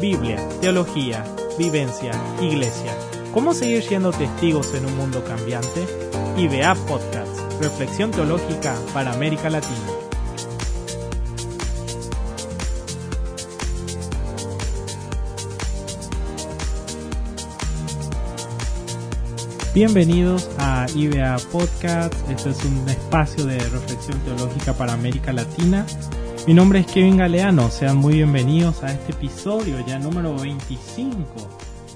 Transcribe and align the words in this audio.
Biblia, 0.00 0.38
teología, 0.60 1.24
vivencia, 1.58 2.12
iglesia. 2.40 2.94
¿Cómo 3.34 3.52
seguir 3.52 3.82
siendo 3.82 4.12
testigos 4.12 4.72
en 4.74 4.86
un 4.86 4.96
mundo 4.96 5.24
cambiante? 5.24 5.86
IBA 6.36 6.72
Podcast, 6.86 7.36
Reflexión 7.60 8.12
Teológica 8.12 8.76
para 8.94 9.12
América 9.12 9.50
Latina. 9.50 9.74
Bienvenidos 19.74 20.48
a 20.58 20.86
IBA 20.94 21.38
Podcast. 21.50 22.14
Este 22.30 22.50
es 22.50 22.64
un 22.64 22.88
espacio 22.88 23.46
de 23.46 23.58
reflexión 23.58 24.20
teológica 24.20 24.74
para 24.74 24.92
América 24.92 25.32
Latina. 25.32 25.84
Mi 26.46 26.54
nombre 26.54 26.80
es 26.80 26.86
Kevin 26.86 27.18
Galeano. 27.18 27.68
Sean 27.68 27.96
muy 27.98 28.14
bienvenidos 28.14 28.82
a 28.82 28.92
este 28.92 29.12
episodio, 29.12 29.76
ya 29.86 29.98
número 29.98 30.34
25. 30.36 31.18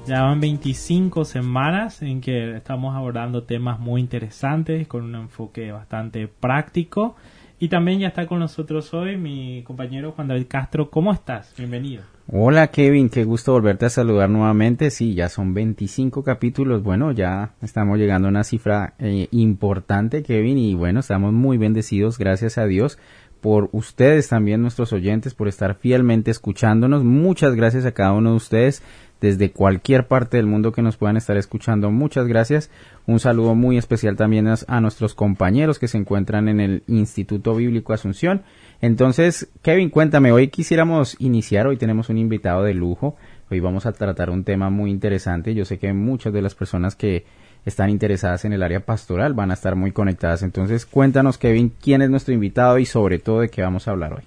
Ya 0.06 0.22
van 0.22 0.40
25 0.40 1.24
semanas 1.24 2.02
en 2.02 2.20
que 2.20 2.56
estamos 2.56 2.94
abordando 2.94 3.44
temas 3.44 3.78
muy 3.78 4.00
interesantes 4.00 4.86
con 4.88 5.04
un 5.04 5.14
enfoque 5.14 5.72
bastante 5.72 6.28
práctico. 6.28 7.16
Y 7.58 7.68
también 7.68 8.00
ya 8.00 8.08
está 8.08 8.26
con 8.26 8.40
nosotros 8.40 8.92
hoy 8.92 9.16
mi 9.16 9.62
compañero 9.62 10.12
Juan 10.12 10.28
David 10.28 10.46
Castro. 10.48 10.90
¿Cómo 10.90 11.12
estás? 11.12 11.54
Bienvenido. 11.56 12.02
Hola 12.28 12.68
Kevin, 12.68 13.08
qué 13.10 13.24
gusto 13.24 13.52
volverte 13.52 13.86
a 13.86 13.90
saludar 13.90 14.30
nuevamente. 14.30 14.90
Sí, 14.90 15.14
ya 15.14 15.28
son 15.28 15.54
25 15.54 16.22
capítulos. 16.22 16.82
Bueno, 16.82 17.12
ya 17.12 17.52
estamos 17.62 17.98
llegando 17.98 18.28
a 18.28 18.30
una 18.30 18.42
cifra 18.44 18.94
eh, 18.98 19.28
importante, 19.32 20.22
Kevin, 20.22 20.56
y 20.56 20.74
bueno, 20.74 21.00
estamos 21.00 21.32
muy 21.32 21.58
bendecidos, 21.58 22.18
gracias 22.18 22.58
a 22.58 22.66
Dios, 22.66 22.98
por 23.42 23.68
ustedes 23.72 24.28
también, 24.28 24.62
nuestros 24.62 24.92
oyentes, 24.92 25.34
por 25.34 25.48
estar 25.48 25.74
fielmente 25.74 26.30
escuchándonos. 26.30 27.02
Muchas 27.02 27.56
gracias 27.56 27.84
a 27.84 27.92
cada 27.92 28.12
uno 28.12 28.30
de 28.30 28.36
ustedes 28.36 28.82
desde 29.20 29.50
cualquier 29.50 30.06
parte 30.06 30.36
del 30.36 30.46
mundo 30.46 30.72
que 30.72 30.80
nos 30.80 30.96
puedan 30.96 31.16
estar 31.16 31.36
escuchando. 31.36 31.90
Muchas 31.90 32.28
gracias. 32.28 32.70
Un 33.04 33.18
saludo 33.18 33.56
muy 33.56 33.78
especial 33.78 34.16
también 34.16 34.46
a, 34.48 34.80
nuestros 34.80 35.14
compañeros 35.14 35.80
que 35.80 35.88
se 35.88 35.98
encuentran 35.98 36.48
en 36.48 36.60
el 36.60 36.82
Instituto 36.86 37.56
Bíblico 37.56 37.92
Asunción. 37.92 38.42
Entonces, 38.80 39.48
Kevin, 39.62 39.90
cuéntame, 39.90 40.30
hoy 40.30 40.48
quisiéramos 40.48 41.16
iniciar, 41.18 41.66
hoy 41.66 41.76
tenemos 41.76 42.10
un 42.10 42.18
invitado 42.18 42.62
de 42.62 42.74
lujo, 42.74 43.16
hoy 43.50 43.58
vamos 43.58 43.86
a 43.86 43.92
tratar 43.92 44.30
un 44.30 44.44
tema 44.44 44.70
muy 44.70 44.90
interesante. 44.90 45.52
Yo 45.52 45.64
sé 45.64 45.78
que 45.78 45.92
muchas 45.92 46.32
de 46.32 46.42
las 46.42 46.54
personas 46.54 46.94
que 46.94 47.24
están 47.64 47.90
interesadas 47.90 48.44
en 48.44 48.52
el 48.52 48.62
área 48.62 48.80
pastoral 48.80 49.34
van 49.34 49.50
a 49.50 49.54
estar 49.54 49.76
muy 49.76 49.92
conectadas. 49.92 50.42
Entonces, 50.42 50.86
cuéntanos, 50.86 51.38
Kevin, 51.38 51.72
quién 51.80 52.02
es 52.02 52.10
nuestro 52.10 52.34
invitado 52.34 52.78
y 52.78 52.86
sobre 52.86 53.18
todo 53.18 53.40
de 53.40 53.48
qué 53.48 53.62
vamos 53.62 53.86
a 53.88 53.92
hablar 53.92 54.14
hoy. 54.14 54.22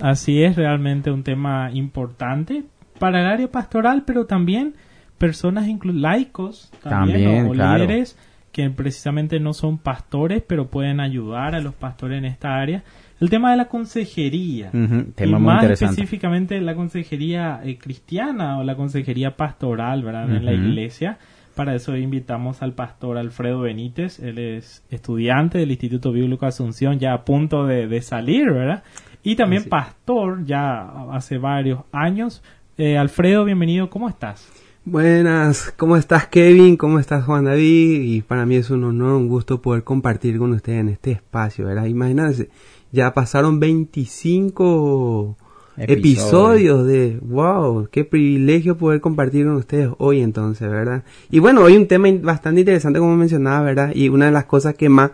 Así 0.00 0.42
es, 0.42 0.56
realmente 0.56 1.10
un 1.10 1.22
tema 1.22 1.70
importante 1.72 2.64
para 2.98 3.20
el 3.20 3.26
área 3.26 3.48
pastoral, 3.48 4.04
pero 4.06 4.24
también 4.24 4.74
personas 5.18 5.66
laicos 5.84 6.70
también, 6.82 7.46
o 7.46 7.54
líderes 7.54 8.16
que 8.52 8.70
precisamente 8.70 9.40
no 9.40 9.52
son 9.52 9.78
pastores, 9.78 10.42
pero 10.46 10.68
pueden 10.68 11.00
ayudar 11.00 11.54
a 11.54 11.60
los 11.60 11.74
pastores 11.74 12.18
en 12.18 12.24
esta 12.24 12.56
área. 12.56 12.84
El 13.20 13.28
tema 13.28 13.50
de 13.50 13.56
la 13.56 13.66
consejería, 13.66 14.70
tema 14.70 15.12
y 15.16 15.26
muy 15.26 15.40
más 15.40 15.64
específicamente 15.64 16.60
la 16.60 16.74
consejería 16.74 17.60
eh, 17.64 17.78
cristiana 17.78 18.58
o 18.58 18.64
la 18.64 18.76
consejería 18.76 19.36
pastoral, 19.36 20.02
¿verdad? 20.02 20.34
En 20.34 20.44
la 20.44 20.52
iglesia. 20.52 21.18
Para 21.54 21.76
eso 21.76 21.96
invitamos 21.96 22.62
al 22.62 22.72
pastor 22.72 23.16
Alfredo 23.16 23.60
Benítez. 23.60 24.18
Él 24.18 24.38
es 24.38 24.82
estudiante 24.90 25.58
del 25.58 25.70
Instituto 25.70 26.10
Bíblico 26.10 26.46
Asunción, 26.46 26.98
ya 26.98 27.12
a 27.12 27.24
punto 27.24 27.64
de, 27.66 28.02
salir, 28.02 28.50
¿verdad? 28.50 28.82
Y 29.22 29.36
también 29.36 29.64
pastor, 29.68 30.44
ya 30.44 30.82
hace 31.12 31.38
varios 31.38 31.80
años. 31.92 32.42
Eh, 32.76 32.98
Alfredo, 32.98 33.44
bienvenido, 33.44 33.88
¿cómo 33.88 34.08
estás? 34.08 34.48
Buenas, 34.84 35.72
¿cómo 35.76 35.96
estás 35.96 36.26
Kevin? 36.26 36.76
¿Cómo 36.76 36.98
estás 36.98 37.24
Juan 37.24 37.44
David? 37.44 38.02
Y 38.02 38.22
para 38.22 38.44
mí 38.46 38.56
es 38.56 38.70
un 38.70 38.82
honor, 38.82 39.12
un 39.12 39.28
gusto 39.28 39.62
poder 39.62 39.84
compartir 39.84 40.38
con 40.38 40.52
ustedes 40.52 40.80
en 40.80 40.88
este 40.88 41.12
espacio, 41.12 41.66
¿verdad? 41.66 41.86
Imagínense, 41.86 42.50
ya 42.90 43.14
pasaron 43.14 43.60
25 43.60 45.36
episodios 45.76 46.86
de, 46.86 47.18
wow, 47.22 47.88
qué 47.90 48.04
privilegio 48.04 48.76
poder 48.76 49.00
compartir 49.00 49.46
con 49.46 49.56
ustedes 49.56 49.90
hoy 49.98 50.20
entonces, 50.20 50.68
¿verdad? 50.70 51.04
Y 51.30 51.38
bueno, 51.38 51.62
hoy 51.62 51.76
un 51.76 51.86
tema 51.86 52.08
bastante 52.22 52.60
interesante 52.60 52.98
como 52.98 53.16
mencionaba, 53.16 53.62
¿verdad? 53.62 53.92
Y 53.94 54.08
una 54.08 54.26
de 54.26 54.32
las 54.32 54.44
cosas 54.44 54.74
que 54.74 54.88
más 54.88 55.12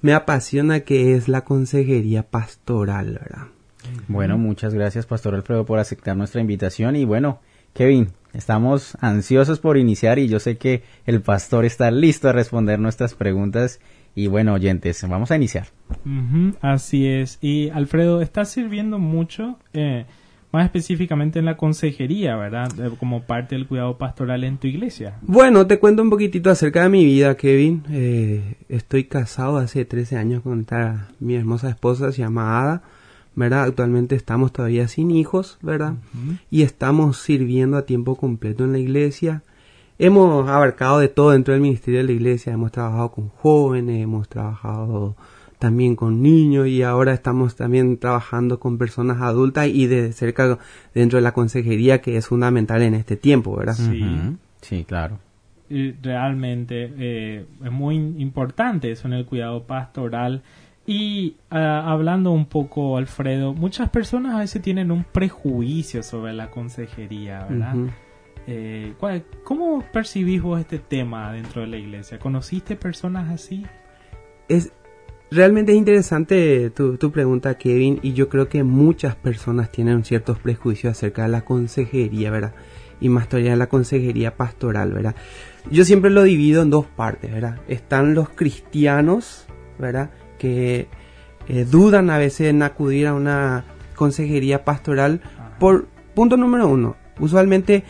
me 0.00 0.12
apasiona 0.12 0.80
que 0.80 1.14
es 1.14 1.28
la 1.28 1.42
consejería 1.42 2.22
pastoral, 2.22 3.18
¿verdad? 3.20 3.46
Bueno, 4.08 4.36
muchas 4.38 4.74
gracias 4.74 5.06
Pastor 5.06 5.34
Alfredo 5.34 5.64
por 5.64 5.78
aceptar 5.78 6.16
nuestra 6.16 6.40
invitación 6.40 6.96
y 6.96 7.04
bueno, 7.04 7.40
Kevin, 7.76 8.08
estamos 8.32 8.96
ansiosos 9.02 9.60
por 9.60 9.76
iniciar 9.76 10.18
y 10.18 10.28
yo 10.28 10.40
sé 10.40 10.56
que 10.56 10.82
el 11.04 11.20
pastor 11.20 11.66
está 11.66 11.90
listo 11.90 12.26
a 12.26 12.32
responder 12.32 12.78
nuestras 12.78 13.14
preguntas 13.14 13.80
y 14.14 14.28
bueno, 14.28 14.54
oyentes, 14.54 15.06
vamos 15.06 15.30
a 15.30 15.36
iniciar. 15.36 15.66
así 16.62 17.06
es. 17.06 17.38
Y 17.42 17.68
Alfredo, 17.68 18.22
está 18.22 18.46
sirviendo 18.46 18.98
mucho, 18.98 19.58
eh, 19.74 20.06
más 20.52 20.64
específicamente 20.64 21.38
en 21.38 21.44
la 21.44 21.58
consejería, 21.58 22.34
¿verdad? 22.36 22.70
Como 22.98 23.24
parte 23.24 23.56
del 23.56 23.66
cuidado 23.66 23.98
pastoral 23.98 24.44
en 24.44 24.56
tu 24.56 24.68
iglesia. 24.68 25.18
Bueno, 25.20 25.66
te 25.66 25.78
cuento 25.78 26.00
un 26.02 26.08
poquitito 26.08 26.48
acerca 26.48 26.84
de 26.84 26.88
mi 26.88 27.04
vida, 27.04 27.36
Kevin. 27.36 27.82
Eh, 27.90 28.54
estoy 28.70 29.04
casado 29.04 29.58
hace 29.58 29.84
13 29.84 30.16
años 30.16 30.42
con 30.42 30.60
esta, 30.60 31.08
mi 31.20 31.34
hermosa 31.34 31.68
esposa, 31.68 32.10
se 32.10 32.22
llama 32.22 32.58
Ada. 32.58 32.82
¿Verdad? 33.36 33.64
Actualmente 33.64 34.16
estamos 34.16 34.52
todavía 34.52 34.88
sin 34.88 35.10
hijos, 35.12 35.58
¿verdad? 35.62 35.94
Y 36.50 36.62
estamos 36.62 37.18
sirviendo 37.18 37.76
a 37.76 37.82
tiempo 37.82 38.16
completo 38.16 38.64
en 38.64 38.72
la 38.72 38.78
iglesia. 38.78 39.42
Hemos 39.98 40.48
abarcado 40.48 40.98
de 40.98 41.08
todo 41.08 41.30
dentro 41.30 41.52
del 41.52 41.62
ministerio 41.62 42.00
de 42.00 42.06
la 42.06 42.12
iglesia, 42.12 42.52
hemos 42.52 42.72
trabajado 42.72 43.12
con 43.12 43.28
jóvenes, 43.28 44.02
hemos 44.02 44.28
trabajado 44.28 45.14
también 45.58 45.96
con 45.96 46.22
niños 46.22 46.66
y 46.66 46.82
ahora 46.82 47.14
estamos 47.14 47.56
también 47.56 47.98
trabajando 47.98 48.58
con 48.58 48.78
personas 48.78 49.22
adultas 49.22 49.68
y 49.68 49.86
de 49.86 50.12
cerca 50.12 50.58
dentro 50.94 51.18
de 51.18 51.22
la 51.22 51.32
consejería 51.32 52.00
que 52.00 52.16
es 52.16 52.26
fundamental 52.26 52.82
en 52.82 52.94
este 52.94 53.16
tiempo, 53.16 53.56
¿verdad? 53.56 53.74
Sí, 53.74 54.04
sí 54.60 54.84
claro. 54.84 55.18
Y 55.68 55.92
realmente 55.92 56.92
eh, 56.98 57.46
es 57.64 57.72
muy 57.72 57.96
importante 57.96 58.90
eso 58.90 59.08
en 59.08 59.14
el 59.14 59.24
cuidado 59.24 59.64
pastoral. 59.64 60.42
Y 60.86 61.36
ah, 61.50 61.84
hablando 61.86 62.30
un 62.30 62.46
poco, 62.46 62.96
Alfredo, 62.96 63.54
muchas 63.54 63.90
personas 63.90 64.36
a 64.36 64.38
veces 64.38 64.62
tienen 64.62 64.90
un 64.90 65.04
prejuicio 65.04 66.02
sobre 66.02 66.32
la 66.32 66.50
consejería, 66.50 67.46
¿verdad? 67.48 67.74
Eh, 68.46 68.94
¿Cómo 69.42 69.84
percibís 69.92 70.40
vos 70.40 70.60
este 70.60 70.78
tema 70.78 71.32
dentro 71.32 71.62
de 71.62 71.66
la 71.66 71.76
iglesia? 71.76 72.20
¿Conociste 72.20 72.76
personas 72.76 73.30
así? 73.30 73.66
Es 74.48 74.72
realmente 75.30 75.72
es 75.72 75.78
interesante 75.78 76.70
tu, 76.70 76.96
tu, 76.96 77.10
pregunta, 77.10 77.58
Kevin, 77.58 77.98
y 78.02 78.12
yo 78.12 78.28
creo 78.28 78.48
que 78.48 78.62
muchas 78.62 79.16
personas 79.16 79.72
tienen 79.72 80.04
ciertos 80.04 80.38
prejuicios 80.38 80.92
acerca 80.92 81.22
de 81.22 81.28
la 81.28 81.42
consejería, 81.42 82.30
¿verdad? 82.30 82.54
Y 83.00 83.08
más 83.08 83.28
todavía 83.28 83.50
de 83.50 83.56
la 83.56 83.68
consejería 83.68 84.36
pastoral, 84.36 84.92
¿verdad? 84.92 85.16
Yo 85.70 85.84
siempre 85.84 86.10
lo 86.10 86.22
divido 86.22 86.62
en 86.62 86.70
dos 86.70 86.86
partes, 86.86 87.32
¿verdad? 87.32 87.60
Están 87.66 88.14
los 88.14 88.28
cristianos, 88.30 89.46
¿verdad? 89.78 90.10
Que 90.38 90.88
eh, 91.48 91.64
dudan 91.64 92.10
a 92.10 92.18
veces 92.18 92.48
en 92.48 92.62
acudir 92.62 93.06
a 93.06 93.14
una 93.14 93.64
consejería 93.94 94.64
pastoral 94.64 95.20
por 95.58 95.86
punto 96.14 96.36
número 96.36 96.68
uno. 96.68 96.96
Usualmente 97.18 97.84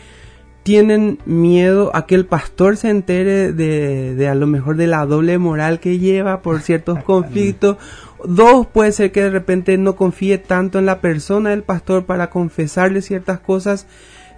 tienen 0.63 1.19
miedo 1.25 1.91
a 1.93 2.05
que 2.05 2.15
el 2.15 2.25
pastor 2.25 2.75
se 2.75 2.89
entere 2.89 3.53
de, 3.53 4.15
de, 4.15 4.27
a 4.27 4.35
lo 4.35 4.47
mejor 4.47 4.75
de 4.75 4.87
la 4.87 5.05
doble 5.05 5.37
moral 5.37 5.79
que 5.79 5.97
lleva 5.97 6.41
por 6.41 6.61
ciertos 6.61 7.01
conflictos. 7.05 7.77
Dos, 8.25 8.67
puede 8.67 8.91
ser 8.91 9.11
que 9.11 9.21
de 9.21 9.29
repente 9.29 9.77
no 9.77 9.95
confíe 9.95 10.37
tanto 10.37 10.77
en 10.77 10.85
la 10.85 10.99
persona 10.99 11.51
del 11.51 11.63
pastor 11.63 12.05
para 12.05 12.29
confesarle 12.29 13.01
ciertas 13.01 13.39
cosas. 13.39 13.87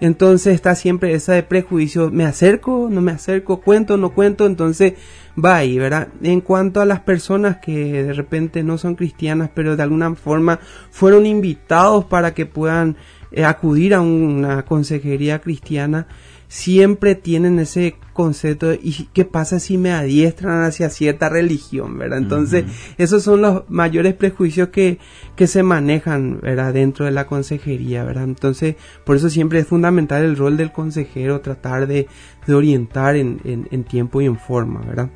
Entonces 0.00 0.54
está 0.54 0.74
siempre 0.74 1.12
esa 1.12 1.34
de 1.34 1.42
prejuicio, 1.42 2.10
me 2.10 2.24
acerco, 2.24 2.88
no 2.90 3.02
me 3.02 3.12
acerco, 3.12 3.60
cuento, 3.60 3.98
no 3.98 4.14
cuento, 4.14 4.46
entonces 4.46 4.94
va 5.42 5.56
ahí, 5.56 5.78
¿verdad? 5.78 6.08
En 6.22 6.40
cuanto 6.40 6.80
a 6.80 6.86
las 6.86 7.00
personas 7.00 7.58
que 7.58 8.02
de 8.02 8.12
repente 8.14 8.62
no 8.62 8.78
son 8.78 8.94
cristianas, 8.94 9.50
pero 9.54 9.76
de 9.76 9.82
alguna 9.82 10.14
forma 10.14 10.58
fueron 10.90 11.26
invitados 11.26 12.06
para 12.06 12.32
que 12.32 12.46
puedan 12.46 12.96
eh, 13.32 13.44
acudir 13.44 13.94
a 13.94 14.00
una 14.00 14.64
consejería 14.64 15.40
cristiana, 15.40 16.06
siempre 16.50 17.14
tienen 17.14 17.60
ese 17.60 17.94
concepto 18.12 18.70
de 18.70 18.80
¿y 18.82 19.08
qué 19.12 19.24
pasa 19.24 19.60
si 19.60 19.78
me 19.78 19.92
adiestran 19.92 20.64
hacia 20.64 20.90
cierta 20.90 21.28
religión? 21.28 21.96
¿verdad? 21.96 22.18
Entonces, 22.18 22.64
esos 22.98 23.22
son 23.22 23.40
los 23.40 23.70
mayores 23.70 24.14
prejuicios 24.14 24.70
que, 24.70 24.98
que 25.36 25.46
se 25.46 25.62
manejan, 25.62 26.40
¿verdad? 26.42 26.74
Dentro 26.74 27.04
de 27.04 27.12
la 27.12 27.28
consejería, 27.28 28.02
¿verdad? 28.02 28.24
Entonces, 28.24 28.74
por 29.04 29.14
eso 29.14 29.30
siempre 29.30 29.60
es 29.60 29.68
fundamental 29.68 30.24
el 30.24 30.36
rol 30.36 30.56
del 30.56 30.72
consejero, 30.72 31.40
tratar 31.40 31.86
de, 31.86 32.08
de 32.44 32.54
orientar 32.54 33.14
en, 33.14 33.40
en, 33.44 33.84
tiempo 33.84 34.20
y 34.20 34.26
en 34.26 34.36
forma, 34.36 34.80
¿verdad? 34.80 35.08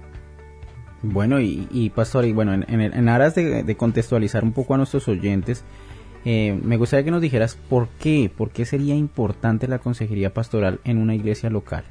Bueno, 1.03 1.41
y, 1.41 1.67
y 1.73 1.91
pastor, 1.91 2.27
y 2.27 2.33
bueno, 2.33 2.55
en, 2.55 2.65
en, 2.69 2.81
en 2.81 3.09
aras 3.09 3.35
de, 3.35 3.65
de 3.65 3.77
contextualizar 3.77 4.45
un 4.45 4.53
poco 4.53 4.75
a 4.75 4.77
nuestros 4.77 5.09
oyentes, 5.09 5.65
Eh, 6.25 6.59
me 6.63 6.77
gustaría 6.77 7.05
que 7.05 7.11
nos 7.11 7.21
dijeras 7.21 7.57
por 7.69 7.89
qué, 7.99 8.31
por 8.35 8.51
qué 8.51 8.65
sería 8.65 8.95
importante 8.95 9.69
la 9.69 9.79
consejería 9.79 10.33
pastoral 10.33 10.81
en 10.85 10.99
una 10.99 11.15
iglesia 11.15 11.51
local. 11.51 11.85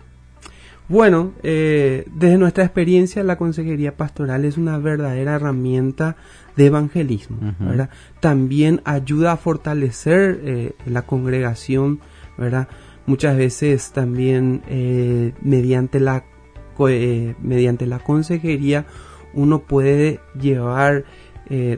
Bueno, 0.90 1.32
eh, 1.44 2.06
desde 2.14 2.38
nuestra 2.38 2.66
experiencia 2.66 3.24
la 3.24 3.38
consejería 3.38 3.96
pastoral 3.96 4.44
es 4.44 4.58
una 4.58 4.78
verdadera 4.78 5.36
herramienta 5.36 6.18
de 6.58 6.66
evangelismo, 6.66 7.38
¿verdad? 7.60 7.90
También 8.20 8.82
ayuda 8.84 9.32
a 9.32 9.38
fortalecer 9.38 10.42
eh, 10.44 10.74
la 10.86 11.04
congregación, 11.04 12.02
¿verdad? 12.38 12.68
Muchas 13.06 13.38
veces 13.38 13.92
también 13.92 14.62
eh, 14.68 15.34
mediante 15.42 16.00
la 16.00 16.26
mediante 17.40 17.86
la 17.86 18.00
consejería 18.00 18.86
uno 19.36 19.60
puede 19.60 20.20
llevar, 20.40 21.06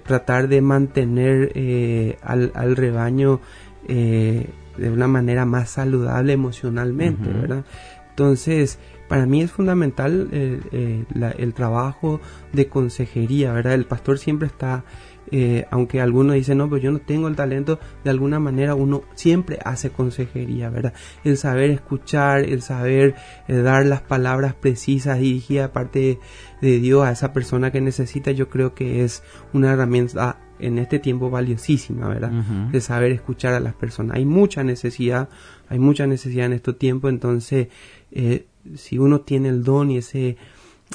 tratar 0.03 0.47
de 0.47 0.61
mantener 0.61 2.17
al, 2.21 2.51
al, 2.53 2.75
rebaño 2.75 3.41
de 3.87 4.89
una 4.91 5.07
manera 5.07 5.45
más 5.45 5.71
saludable 5.71 6.33
emocionalmente, 6.33 7.29
¿verdad? 7.29 7.65
Entonces, 8.09 8.79
para 9.07 9.25
mí 9.25 9.41
es 9.41 9.51
fundamental 9.51 10.29
eh, 10.31 10.59
eh, 10.71 11.05
el 11.37 11.53
trabajo 11.53 12.21
de 12.53 12.67
consejería, 12.67 13.51
¿verdad? 13.51 13.73
El 13.73 13.85
pastor 13.85 14.17
siempre 14.17 14.47
está, 14.47 14.83
eh, 15.31 15.65
aunque 15.71 16.01
algunos 16.01 16.35
dicen, 16.35 16.57
no, 16.57 16.69
pero 16.69 16.81
yo 16.81 16.91
no 16.91 16.99
tengo 16.99 17.27
el 17.27 17.35
talento, 17.35 17.79
de 18.03 18.09
alguna 18.09 18.39
manera 18.39 18.75
uno 18.75 19.03
siempre 19.15 19.59
hace 19.63 19.89
consejería, 19.89 20.69
¿verdad? 20.69 20.93
El 21.23 21.37
saber 21.37 21.69
escuchar, 21.71 22.41
el 22.41 22.61
saber 22.61 23.15
dar 23.47 23.85
las 23.85 24.01
palabras 24.01 24.53
precisas 24.53 25.19
dirigidas 25.19 25.69
parte 25.69 26.19
de 26.61 26.79
Dios 26.79 27.05
a 27.05 27.11
esa 27.11 27.33
persona 27.33 27.71
que 27.71 27.81
necesita, 27.81 28.31
yo 28.31 28.49
creo 28.49 28.73
que 28.73 29.03
es 29.03 29.23
una 29.53 29.73
herramienta 29.73 30.37
en 30.59 30.77
este 30.77 30.99
tiempo 30.99 31.29
valiosísima, 31.29 32.07
¿verdad? 32.07 32.31
De 32.71 32.81
saber 32.81 33.11
escuchar 33.11 33.53
a 33.53 33.59
las 33.59 33.73
personas. 33.73 34.15
Hay 34.15 34.25
mucha 34.25 34.63
necesidad, 34.63 35.29
hay 35.69 35.79
mucha 35.79 36.07
necesidad 36.07 36.45
en 36.45 36.53
estos 36.53 36.77
tiempos, 36.77 37.09
entonces 37.09 37.67
eh, 38.11 38.45
si 38.75 38.97
uno 38.97 39.21
tiene 39.21 39.49
el 39.49 39.63
don 39.63 39.91
y 39.91 39.97
ese, 39.97 40.37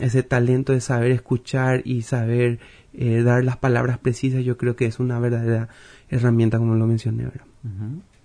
ese 0.01 0.23
talento 0.23 0.73
de 0.73 0.81
saber 0.81 1.11
escuchar 1.11 1.83
y 1.85 2.03
saber 2.03 2.59
eh, 3.01 3.23
dar 3.23 3.43
las 3.45 3.57
palabras 3.57 3.99
precisas, 3.99 4.45
yo 4.45 4.57
creo 4.57 4.77
que 4.77 4.87
es 4.87 5.01
una 5.01 5.19
verdadera 5.19 5.69
herramienta, 6.09 6.59
como 6.59 6.75
lo 6.75 6.87
mencioné 6.87 7.25
ahora. 7.25 7.45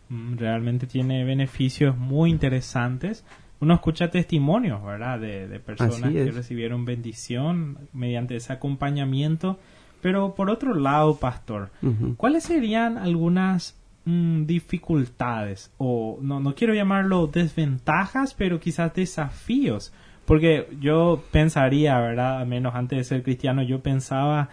Mm, 0.09 0.37
realmente 0.37 0.85
tiene 0.85 1.23
beneficios 1.23 1.97
muy 1.97 2.29
interesantes. 2.29 3.25
Uno 3.59 3.73
escucha 3.73 4.11
testimonios, 4.11 4.83
¿verdad? 4.83 5.19
De, 5.19 5.59
personas 5.59 6.11
que 6.11 6.31
recibieron 6.31 6.85
bendición 6.85 7.77
mediante 7.93 8.35
ese 8.35 8.53
acompañamiento. 8.53 9.59
Pero 10.01 10.35
por 10.35 10.51
otro 10.51 10.75
lado, 10.75 11.15
pastor, 11.15 11.71
¿cuáles 12.17 12.43
serían 12.43 12.99
algunas 12.99 13.75
Mm, 14.07 14.45
dificultades 14.45 15.71
o 15.79 16.19
no, 16.21 16.39
no 16.39 16.53
quiero 16.53 16.75
llamarlo 16.75 17.25
desventajas, 17.25 18.35
pero 18.35 18.59
quizás 18.59 18.93
desafíos. 18.93 19.93
Porque 20.25 20.67
yo 20.79 21.23
pensaría, 21.31 21.99
¿verdad? 21.99 22.39
Al 22.39 22.47
menos 22.47 22.75
antes 22.75 22.97
de 22.97 23.03
ser 23.03 23.23
cristiano, 23.23 23.61
yo 23.61 23.81
pensaba, 23.81 24.49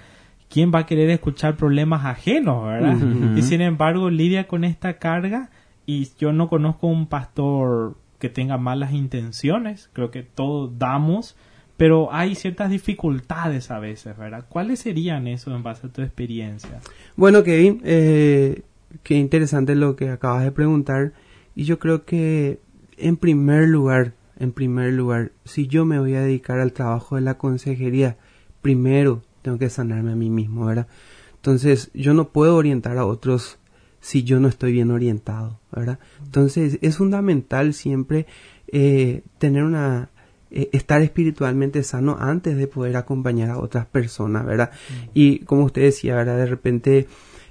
¿quién 0.49 0.71
va 0.75 0.81
a 0.81 0.87
querer 0.87 1.11
escuchar 1.11 1.57
problemas 1.57 2.05
ajenos, 2.05 2.67
¿verdad? 2.67 2.97
Y 3.37 3.43
sin 3.43 3.63
embargo, 3.63 4.11
lidia 4.11 4.47
con 4.47 4.65
esta 4.65 4.99
carga 4.99 5.51
y 5.87 6.09
yo 6.19 6.33
no 6.33 6.49
conozco 6.49 6.87
un 6.87 7.07
pastor 7.07 7.97
que 8.19 8.29
tenga 8.29 8.59
malas 8.59 8.93
intenciones, 8.93 9.91
creo 9.93 10.11
que 10.11 10.23
todos 10.23 10.79
damos, 10.79 11.37
pero 11.77 12.13
hay 12.13 12.37
ciertas 12.37 12.71
dificultades 12.71 13.71
a 13.71 13.81
veces, 13.81 14.17
¿verdad? 14.17 14.45
¿Cuáles 14.49 14.79
serían 14.81 15.27
eso 15.27 15.55
en 15.57 15.63
base 15.63 15.89
a 15.89 15.91
tu 15.91 16.03
experiencia? 16.03 16.81
Bueno, 17.17 17.43
Kevin, 17.43 17.81
eh, 17.83 18.63
qué 19.03 19.15
interesante 19.17 19.75
lo 19.75 19.97
que 19.97 20.11
acabas 20.11 20.45
de 20.45 20.53
preguntar. 20.53 21.13
Y 21.57 21.65
yo 21.65 21.79
creo 21.79 22.05
que 22.05 22.61
en 22.97 23.17
primer 23.17 23.69
lugar, 23.69 24.13
en 24.43 24.51
primer 24.51 24.93
lugar, 24.93 25.31
si 25.45 25.69
yo 25.69 25.85
me 25.85 26.01
voy 26.01 26.15
a 26.17 26.21
dedicar 26.21 26.59
al 26.59 26.73
trabajo 26.73 27.15
de 27.15 27.23
la 27.23 27.39
consejería, 27.39 28.17
primero 28.61 29.23
tengo 29.41 29.57
que 29.57 29.71
sanarme 29.71 30.13
a 30.13 30.17
mí 30.17 30.31
mismo, 30.31 30.67
¿verdad? 30.67 30.89
Entonces, 31.37 31.93
yo 31.95 32.13
no 32.13 32.31
puedo 32.31 32.57
orientar 32.57 32.99
a 32.99 33.07
otros 33.07 33.59
si 34.01 34.25
yo 34.25 34.41
no 34.41 34.49
estoy 34.49 34.73
bien 34.73 34.91
orientado, 34.91 35.61
¿verdad? 35.71 36.01
Entonces, 36.25 36.81
es 36.83 36.97
fundamental 36.97 37.73
siempre 37.73 38.27
eh, 38.67 39.23
tener 39.39 39.63
una 39.63 40.11
eh, 40.51 40.71
estar 40.73 41.03
espiritualmente 41.03 41.85
sano 41.85 42.17
antes 42.19 42.57
de 42.57 42.67
poder 42.67 42.97
acompañar 42.97 43.49
a 43.49 43.59
otras 43.59 43.87
personas, 43.87 44.45
¿verdad? 44.45 44.73
Mm. 44.73 45.09
Y 45.15 45.39
como 45.45 45.67
usted 45.67 45.83
decía, 45.83 46.17
¿verdad? 46.17 46.39
De 46.39 46.47
repente 46.47 47.07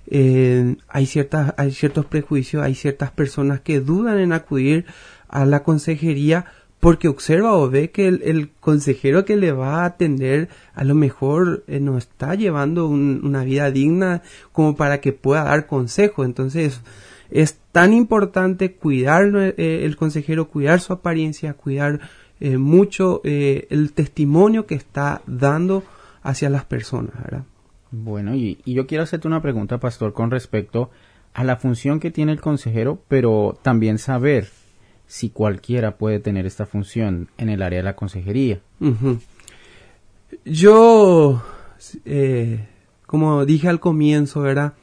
eh, 0.07 0.75
hay, 0.89 1.05
ciertas, 1.05 1.53
hay 1.55 1.71
ciertos 1.71 2.05
prejuicios, 2.05 2.61
hay 2.61 2.75
ciertas 2.75 3.11
personas 3.11 3.61
que 3.61 3.79
dudan 3.79 4.19
en 4.19 4.33
acudir 4.33 4.85
a 5.29 5.45
la 5.45 5.63
consejería 5.63 6.45
porque 6.81 7.07
observa 7.07 7.55
o 7.55 7.69
ve 7.69 7.91
que 7.91 8.07
el, 8.09 8.49
consejero 8.59 9.23
que 9.23 9.37
le 9.37 9.53
va 9.53 9.83
a 9.83 9.85
atender 9.85 10.49
a 10.73 10.83
lo 10.83 10.95
mejor 10.95 11.63
eh, 11.67 11.79
no 11.79 11.97
está 11.97 12.35
llevando 12.35 12.87
una 12.87 13.45
vida 13.45 13.71
digna 13.71 14.23
como 14.51 14.75
para 14.75 14.99
que 14.99 15.13
pueda 15.13 15.45
dar 15.45 15.67
consejo. 15.67 16.25
Entonces 16.25 16.81
es 17.29 17.59
tan 17.71 17.93
importante 17.93 18.73
cuidar 18.73 19.31
eh, 19.35 19.85
el 19.85 19.95
consejero, 19.95 20.49
cuidar 20.49 20.81
su 20.81 20.91
apariencia, 20.91 21.53
cuidar 21.53 22.01
mucho 22.43 23.21
el 23.23 23.91
testimonio 23.93 24.65
que 24.65 24.73
está 24.73 25.21
dando 25.27 25.83
hacia 26.23 26.49
las 26.49 26.65
personas. 26.65 27.13
Bueno, 27.91 28.35
y, 28.35 28.57
yo 28.65 28.87
quiero 28.87 29.03
hacerte 29.03 29.27
una 29.27 29.41
pregunta, 29.41 29.79
pastor, 29.79 30.13
con 30.13 30.31
respecto 30.31 30.89
a 31.33 31.43
la 31.43 31.57
función 31.57 31.99
que 31.99 32.09
tiene 32.09 32.31
el 32.31 32.41
consejero, 32.41 33.03
pero 33.07 33.57
también 33.61 33.97
saber 33.97 34.49
si 35.11 35.29
cualquiera 35.29 35.97
puede 35.97 36.21
tener 36.21 36.45
esta 36.45 36.65
función 36.65 37.27
en 37.37 37.49
el 37.49 37.63
área 37.63 37.79
de 37.79 37.83
la 37.83 37.97
consejería. 37.97 38.61
Yo, 40.45 41.43
eh, 42.05 42.65
como 43.07 43.45
dije 43.45 43.67
al 43.67 43.81
comienzo, 43.81 44.39
¿verdad? 44.39 44.75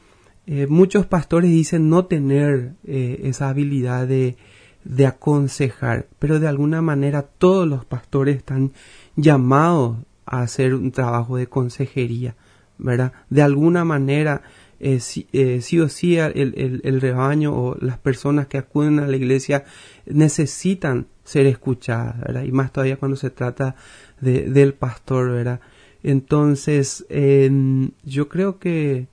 Eh, 0.45 0.67
muchos 0.67 1.07
pastores 1.07 1.49
dicen 1.49 1.89
no 1.89 2.05
tener 2.05 2.73
eh, 2.83 3.21
esa 3.23 3.49
habilidad 3.49 4.05
de, 4.05 4.37
de 4.83 5.07
aconsejar, 5.07 6.05
pero 6.19 6.39
de 6.39 6.47
alguna 6.47 6.83
manera 6.83 7.23
todos 7.23 7.67
los 7.67 7.83
pastores 7.83 8.37
están 8.37 8.71
llamados 9.15 9.97
a 10.27 10.41
hacer 10.41 10.75
un 10.75 10.91
trabajo 10.91 11.37
de 11.37 11.47
consejería. 11.47 12.35
¿verdad? 12.77 13.13
De 13.29 13.41
alguna 13.41 13.83
manera, 13.83 14.43
eh, 14.79 14.99
eh, 15.33 15.59
sí, 15.61 15.79
o 15.79 15.89
sí 15.89 16.17
el, 16.17 16.81
el, 16.83 17.01
rebaño 17.01 17.53
o 17.53 17.77
las 17.81 17.97
personas 17.97 18.47
que 18.47 18.57
acuden 18.57 18.99
a 18.99 19.07
la 19.07 19.17
iglesia 19.17 19.65
necesitan 20.05 21.07
ser 21.23 21.47
escuchadas. 21.47 22.15
Y 22.45 22.51
más 22.51 22.71
todavía 22.71 22.97
cuando 22.97 23.17
se 23.17 23.29
trata 23.29 23.75
de, 24.21 24.49
del 24.49 24.73
pastor, 24.73 25.31
¿verdad? 25.31 25.59
Entonces, 26.01 27.05
yo 27.09 28.29
creo 28.29 28.57
que, 28.57 29.07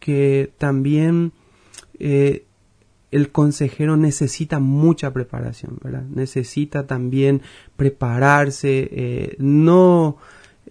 que 0.00 0.52
también 0.58 1.32
eh, 1.98 2.44
el 3.10 3.32
consejero 3.32 3.96
necesita 3.96 4.58
mucha 4.58 5.14
preparación, 5.14 5.78
¿verdad? 5.82 6.02
Necesita 6.02 6.86
también 6.86 7.40
prepararse, 7.76 9.34
no 9.38 10.18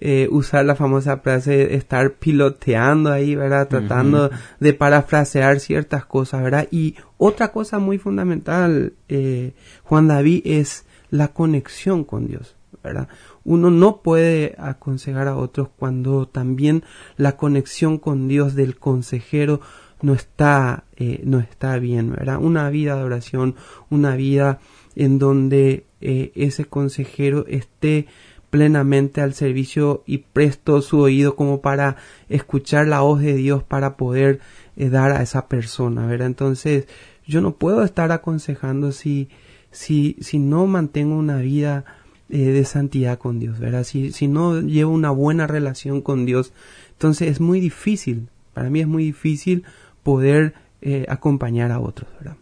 eh, 0.01 0.29
usar 0.31 0.63
la 0.63 0.75
famosa 0.75 1.17
frase 1.17 1.75
estar 1.75 2.13
piloteando 2.13 3.11
ahí, 3.11 3.35
¿verdad? 3.35 3.67
Tratando 3.67 4.31
de 4.61 4.73
parafrasear 4.73 5.59
ciertas 5.59 6.05
cosas, 6.05 6.41
¿verdad? 6.41 6.69
Y 6.71 6.95
otra 7.17 7.51
cosa 7.51 7.79
muy 7.79 7.97
fundamental, 7.97 8.93
eh, 9.09 9.55
Juan 9.83 10.07
David, 10.07 10.43
es 10.45 10.85
la 11.09 11.29
conexión 11.33 12.05
con 12.05 12.27
Dios, 12.27 12.55
¿verdad? 12.81 13.09
Uno 13.43 13.71
no 13.71 14.01
puede 14.01 14.55
aconsejar 14.57 15.27
a 15.27 15.35
otros 15.35 15.67
cuando 15.77 16.29
también 16.29 16.85
la 17.17 17.35
conexión 17.35 17.97
con 17.97 18.29
Dios 18.29 18.55
del 18.55 18.77
consejero 18.77 19.59
no 20.01 20.13
está, 20.13 20.85
eh, 20.95 21.19
no 21.25 21.39
está 21.39 21.77
bien, 21.77 22.11
¿verdad? 22.11 22.37
Una 22.39 22.69
vida 22.69 22.95
de 22.95 23.03
oración, 23.03 23.55
una 23.89 24.15
vida 24.15 24.59
en 24.95 25.19
donde 25.19 25.87
ese 25.99 26.63
consejero 26.63 27.45
esté 27.47 28.07
plenamente 28.49 29.21
al 29.21 29.33
servicio 29.33 30.03
y 30.05 30.19
presto 30.19 30.81
su 30.81 30.99
oído 30.99 31.35
como 31.35 31.61
para 31.61 31.97
escuchar 32.29 32.87
la 32.87 33.01
voz 33.01 33.21
de 33.21 33.35
Dios 33.35 33.63
para 33.63 33.95
poder 33.95 34.39
eh, 34.75 34.89
dar 34.89 35.11
a 35.11 35.21
esa 35.21 35.47
persona, 35.47 36.05
¿verdad? 36.05 36.27
Entonces, 36.27 36.87
yo 37.25 37.41
no 37.41 37.55
puedo 37.55 37.83
estar 37.83 38.11
aconsejando 38.11 38.91
si, 38.91 39.29
si, 39.71 40.17
si 40.19 40.39
no 40.39 40.65
mantengo 40.65 41.15
una 41.15 41.37
vida 41.37 41.85
eh, 42.29 42.37
de 42.37 42.65
santidad 42.65 43.19
con 43.19 43.39
Dios, 43.39 43.59
¿verdad? 43.59 43.83
Si, 43.83 44.11
si 44.11 44.27
no 44.27 44.61
llevo 44.61 44.93
una 44.93 45.11
buena 45.11 45.45
relación 45.45 46.01
con 46.01 46.25
Dios, 46.25 46.53
entonces 46.91 47.29
es 47.29 47.39
muy 47.39 47.59
difícil, 47.59 48.29
para 48.53 48.69
mí 48.69 48.79
es 48.81 48.87
muy 48.87 49.03
difícil 49.03 49.63
poder 50.03 50.55
eh, 50.81 51.05
acompañar 51.09 51.71
a 51.71 51.79
otros, 51.79 52.09
¿verdad? 52.19 52.37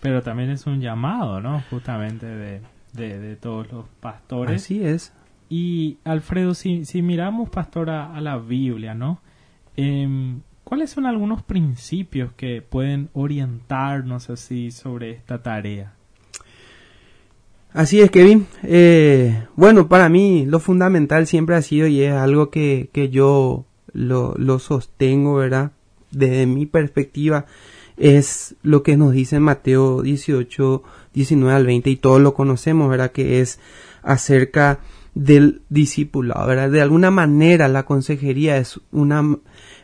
Pero 0.00 0.22
también 0.22 0.50
es 0.50 0.66
un 0.66 0.80
llamado, 0.80 1.40
¿no? 1.40 1.62
Justamente 1.70 2.26
de 2.26 2.60
de, 2.92 3.36
todos 3.36 3.70
los 3.72 3.86
pastores. 4.00 4.62
Así 4.62 4.84
es. 4.84 5.12
Y 5.48 5.98
Alfredo, 6.04 6.54
si, 6.54 6.84
si 6.84 7.02
miramos, 7.02 7.50
pastor, 7.50 7.90
a, 7.90 8.20
la 8.20 8.38
Biblia, 8.38 8.94
¿no? 8.94 9.20
Em, 9.76 10.40
¿cuáles 10.64 10.90
son 10.90 11.06
algunos 11.06 11.42
principios 11.42 12.32
que 12.32 12.62
pueden 12.62 13.10
orientarnos 13.12 14.30
así 14.30 14.70
sobre 14.70 15.10
esta 15.10 15.42
tarea? 15.42 15.92
Así 17.72 18.00
es, 18.00 18.10
Kevin. 18.10 18.46
Eh, 18.62 19.46
bueno, 19.56 19.88
para 19.88 20.08
mí 20.08 20.44
lo 20.46 20.60
fundamental 20.60 21.26
siempre 21.26 21.56
ha 21.56 21.62
sido 21.62 21.86
y 21.86 22.02
es 22.02 22.12
algo 22.12 22.50
que, 22.50 22.90
que 22.92 23.08
yo 23.08 23.64
lo, 23.92 24.34
lo 24.36 24.58
sostengo, 24.58 25.36
¿verdad? 25.36 25.72
Desde 26.10 26.46
mi 26.46 26.66
perspectiva, 26.66 27.46
es 27.96 28.56
lo 28.62 28.82
que 28.82 28.96
nos 28.96 29.12
dice 29.12 29.40
Mateo 29.40 30.02
18, 30.02 30.82
19 31.14 31.54
al 31.54 31.66
20 31.66 31.90
y 31.90 31.96
todos 31.96 32.20
lo 32.20 32.34
conocemos, 32.34 32.88
¿verdad? 32.88 33.12
Que 33.12 33.40
es 33.40 33.58
acerca 34.02 34.80
del 35.14 35.62
discipulado, 35.68 36.46
¿verdad? 36.46 36.70
De 36.70 36.80
alguna 36.80 37.10
manera 37.10 37.68
la 37.68 37.84
consejería 37.84 38.56
es 38.56 38.80
una, 38.92 39.38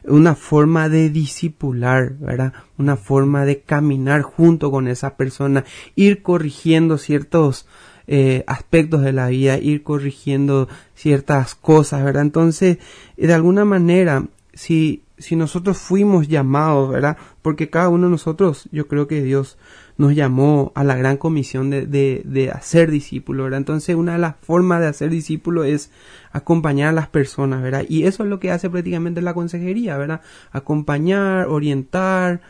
una 0.05 0.35
forma 0.35 0.89
de 0.89 1.11
discipular, 1.11 2.15
¿verdad? 2.19 2.53
Una 2.79 2.97
forma 2.97 3.45
de 3.45 3.61
caminar 3.61 4.23
junto 4.23 4.71
con 4.71 4.89
esa 4.89 5.17
persona, 5.17 5.65
ir 5.95 6.23
corrigiendo 6.23 6.97
ciertos 6.97 7.67
eh, 8.07 8.43
aspectos 8.47 9.03
de 9.03 9.13
la 9.13 9.29
vida, 9.29 9.59
ir 9.59 9.83
corrigiendo 9.83 10.67
ciertas 10.95 11.55
cosas, 11.55 12.03
¿verdad? 12.03 12.23
Entonces, 12.23 12.79
de 13.19 13.35
alguna 13.35 13.67
manera, 13.67 14.25
si, 14.59 15.05
si 15.19 15.37
nosotros 15.37 15.79
fuimos 15.79 16.27
llamados, 16.27 16.91
¿verdad? 16.91 17.17
Porque 17.43 17.71
cada 17.71 17.91
uno 17.91 18.07
de 18.07 18.11
nosotros, 18.11 18.69
yo 18.73 18.89
creo 18.89 19.07
que 19.07 19.23
Dios 19.23 19.57
nos 19.99 20.17
llamó 20.17 20.73
a 20.75 20.83
la 20.83 20.97
gran 20.97 21.17
comisión 21.17 21.71
de, 21.71 21.87
de, 21.87 22.23
de 22.25 22.51
hacer 22.51 22.91
discípulos, 22.91 23.45
¿verdad? 23.45 23.59
Entonces 23.59 23.95
una 23.95 24.15
de 24.15 24.19
las 24.19 24.35
formas 24.43 24.81
de 24.81 24.89
hacer 24.89 25.11
discípulos 25.11 25.67
es 25.67 25.93
acompañar 26.33 26.89
a 26.89 26.93
las 26.93 27.07
personas, 27.07 27.63
¿verdad? 27.63 27.85
Y 27.89 28.03
eso 28.03 28.25
es 28.25 28.29
lo 28.29 28.41
que 28.41 28.51
hace 28.51 28.69
prácticamente 28.69 29.23
la 29.23 29.33
consejería, 29.33 29.97
¿verdad? 29.97 30.23
Acompañar, 30.51 31.47
orientar 31.47 32.41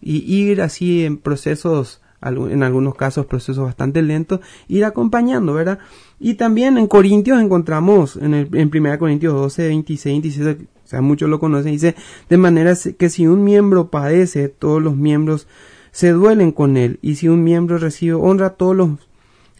y 0.00 0.20
ir 0.20 0.62
así 0.62 1.04
en 1.04 1.18
procesos 1.18 2.00
en 2.22 2.62
algunos 2.62 2.94
casos 2.94 3.26
procesos 3.26 3.64
bastante 3.64 4.02
lentos, 4.02 4.40
ir 4.66 4.84
acompañando, 4.84 5.54
¿verdad? 5.54 5.78
Y 6.18 6.34
también 6.34 6.78
en 6.78 6.86
Corintios 6.86 7.40
encontramos, 7.40 8.16
en, 8.16 8.34
el, 8.34 8.48
en 8.54 8.70
1 8.74 8.98
Corintios 8.98 9.34
12, 9.34 9.68
26, 9.68 10.14
27, 10.14 10.64
o 10.84 10.88
sea, 10.88 11.00
muchos 11.00 11.28
lo 11.28 11.38
conocen, 11.38 11.72
dice, 11.72 11.94
de 12.28 12.36
manera 12.36 12.74
que 12.98 13.08
si 13.08 13.26
un 13.26 13.44
miembro 13.44 13.88
padece, 13.90 14.48
todos 14.48 14.82
los 14.82 14.96
miembros 14.96 15.46
se 15.90 16.10
duelen 16.10 16.52
con 16.52 16.76
él, 16.76 16.98
y 17.02 17.16
si 17.16 17.28
un 17.28 17.44
miembro 17.44 17.78
recibe 17.78 18.14
honra, 18.14 18.50
todos 18.50 18.76
los 18.76 18.90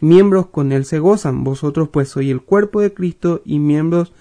miembros 0.01 0.47
con 0.47 0.71
él 0.71 0.85
se 0.85 0.99
gozan. 0.99 1.43
Vosotros 1.43 1.89
pues 1.89 2.09
sois 2.09 2.29
el 2.31 2.41
cuerpo 2.41 2.81
de 2.81 2.93
Cristo 2.93 3.41
y 3.45 3.59
miembros 3.59 4.13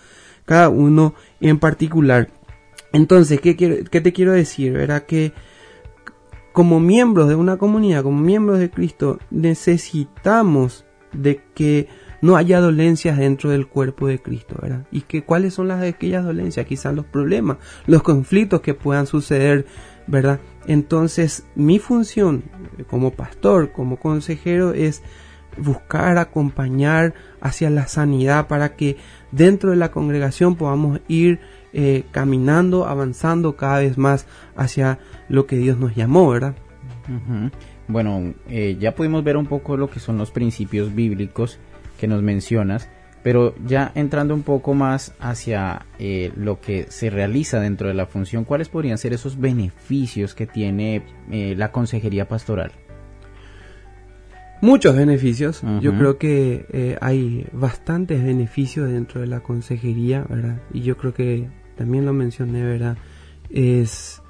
cada 0.44 0.68
uno 0.68 1.14
en 1.40 1.58
particular. 1.58 2.30
Entonces, 2.92 3.40
¿qué, 3.40 3.54
quiero, 3.54 3.76
qué 3.90 4.00
te 4.00 4.12
quiero 4.12 4.32
decir? 4.32 4.72
Verá 4.72 5.04
que 5.04 5.32
como 6.52 6.80
miembros 6.80 7.28
de 7.28 7.34
una 7.34 7.56
comunidad, 7.56 8.02
como 8.02 8.20
miembros 8.20 8.58
de 8.58 8.70
Cristo, 8.70 9.18
necesitamos 9.30 10.84
de 11.12 11.40
que 11.54 11.88
no 12.20 12.36
haya 12.36 12.60
dolencias 12.60 13.16
dentro 13.16 13.50
del 13.50 13.68
cuerpo 13.68 14.08
de 14.08 14.20
Cristo, 14.20 14.56
¿verdad? 14.60 14.86
Y 14.90 15.02
que 15.02 15.24
cuáles 15.24 15.54
son 15.54 15.68
las 15.68 15.80
de 15.80 15.88
aquellas 15.88 16.24
dolencias, 16.24 16.66
quizás 16.66 16.94
los 16.94 17.04
problemas, 17.04 17.58
los 17.86 18.02
conflictos 18.02 18.60
que 18.60 18.74
puedan 18.74 19.06
suceder, 19.06 19.66
¿verdad? 20.06 20.40
Entonces, 20.66 21.46
mi 21.54 21.78
función 21.78 22.44
como 22.90 23.12
pastor, 23.12 23.72
como 23.72 23.98
consejero 23.98 24.72
es 24.72 25.02
buscar 25.56 26.18
acompañar 26.18 27.14
hacia 27.40 27.70
la 27.70 27.86
sanidad 27.88 28.48
para 28.48 28.76
que 28.76 28.96
dentro 29.32 29.70
de 29.70 29.76
la 29.76 29.90
congregación 29.90 30.56
podamos 30.56 31.00
ir 31.08 31.40
eh, 31.74 32.04
caminando, 32.12 32.86
avanzando 32.86 33.56
cada 33.56 33.80
vez 33.80 33.98
más 33.98 34.26
hacia 34.56 34.98
lo 35.28 35.46
que 35.46 35.56
Dios 35.56 35.78
nos 35.78 35.94
llamó, 35.94 36.30
¿verdad? 36.30 36.54
Bueno, 37.88 38.34
eh, 38.48 38.78
ya 38.80 38.94
pudimos 38.94 39.22
ver 39.22 39.36
un 39.36 39.44
poco 39.44 39.76
lo 39.76 39.90
que 39.90 40.00
son 40.00 40.16
los 40.16 40.30
principios 40.30 40.94
bíblicos 40.94 41.58
que 42.00 42.08
nos 42.08 42.22
mencionas, 42.22 42.88
pero 43.22 43.54
ya 43.66 43.92
entrando 43.94 44.34
un 44.34 44.44
poco 44.44 44.72
más 44.72 45.14
hacia 45.20 45.84
eh, 45.98 46.32
lo 46.36 46.58
que 46.58 46.86
se 46.88 47.10
realiza 47.10 47.60
dentro 47.60 47.88
de 47.88 47.94
la 47.94 48.06
función, 48.06 48.44
¿cuáles 48.44 48.70
podrían 48.70 48.96
ser 48.96 49.12
esos 49.12 49.38
beneficios 49.38 50.34
que 50.34 50.46
tiene 50.46 51.02
la 51.28 51.70
consejería 51.70 52.28
pastoral? 52.28 52.72
Muchos 54.62 54.96
beneficios. 54.96 55.62
Yo 55.82 55.96
creo 55.98 56.16
que 56.16 56.96
hay 57.02 57.46
bastantes 57.52 58.24
beneficios 58.24 58.90
dentro 58.90 59.20
de 59.20 59.26
la 59.26 59.40
consejería, 59.40 60.24
¿verdad? 60.28 60.62
Y 60.72 60.80
yo 60.80 60.96
creo 60.96 61.12
que 61.12 61.46
también 61.78 62.04
lo 62.04 62.12
mencioné, 62.12 62.64
¿verdad? 62.64 62.98
Es 63.48 64.20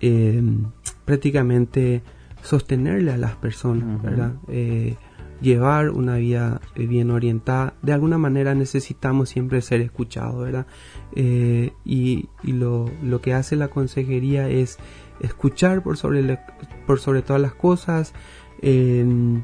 em, 0.00 0.64
prácticamente 1.04 2.02
sostenerle 2.42 3.12
a 3.12 3.18
las 3.18 3.36
personas, 3.36 4.02
¿verdad? 4.02 4.32
Eh, 4.48 4.96
llevar 5.42 5.90
una 5.90 6.16
vida 6.16 6.60
eh, 6.74 6.86
bien 6.86 7.10
orientada. 7.10 7.74
De 7.82 7.92
alguna 7.92 8.16
manera 8.16 8.54
necesitamos 8.54 9.28
siempre 9.28 9.60
ser 9.60 9.82
escuchados, 9.82 10.42
¿verdad? 10.42 10.66
Eh, 11.14 11.72
y, 11.84 12.28
lo, 12.42 12.90
lo, 13.02 13.20
que 13.20 13.34
hace 13.34 13.56
la 13.56 13.68
consejería 13.68 14.48
es 14.48 14.78
escuchar 15.20 15.82
por 15.82 15.98
sobre, 15.98 16.38
por 16.86 16.98
sobre 16.98 17.20
todas 17.20 17.42
las 17.42 17.54
cosas, 17.54 18.14
em, 18.62 19.42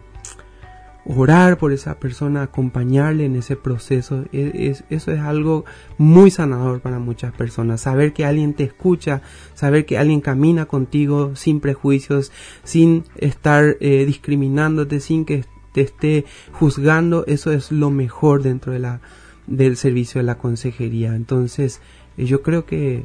orar 1.08 1.56
por 1.58 1.72
esa 1.72 1.98
persona, 1.98 2.42
acompañarle 2.42 3.24
en 3.24 3.36
ese 3.36 3.56
proceso, 3.56 4.24
e, 4.32 4.68
es, 4.70 4.84
eso 4.90 5.12
es 5.12 5.20
algo 5.20 5.64
muy 5.98 6.30
sanador 6.30 6.80
para 6.80 6.98
muchas 6.98 7.32
personas. 7.32 7.82
Saber 7.82 8.12
que 8.12 8.24
alguien 8.24 8.54
te 8.54 8.64
escucha, 8.64 9.22
saber 9.54 9.86
que 9.86 9.98
alguien 9.98 10.20
camina 10.20 10.66
contigo 10.66 11.36
sin 11.36 11.60
prejuicios, 11.60 12.32
sin 12.64 13.04
estar 13.16 13.76
eh, 13.80 14.04
discriminándote, 14.04 15.00
sin 15.00 15.24
que 15.24 15.44
te 15.72 15.82
esté 15.82 16.24
juzgando, 16.52 17.24
eso 17.26 17.52
es 17.52 17.70
lo 17.70 17.90
mejor 17.90 18.42
dentro 18.42 18.72
de 18.72 18.80
la, 18.80 19.00
del 19.46 19.76
servicio 19.76 20.20
de 20.20 20.24
la 20.24 20.38
consejería. 20.38 21.14
Entonces, 21.14 21.80
yo 22.16 22.42
creo 22.42 22.66
que 22.66 23.04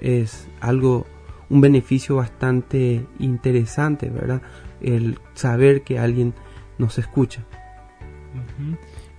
es 0.00 0.48
algo, 0.60 1.06
un 1.48 1.60
beneficio 1.60 2.16
bastante 2.16 3.06
interesante, 3.18 4.10
¿verdad? 4.10 4.42
El 4.80 5.18
saber 5.34 5.82
que 5.82 5.98
alguien 5.98 6.34
nos 6.78 6.98
escucha. 6.98 7.42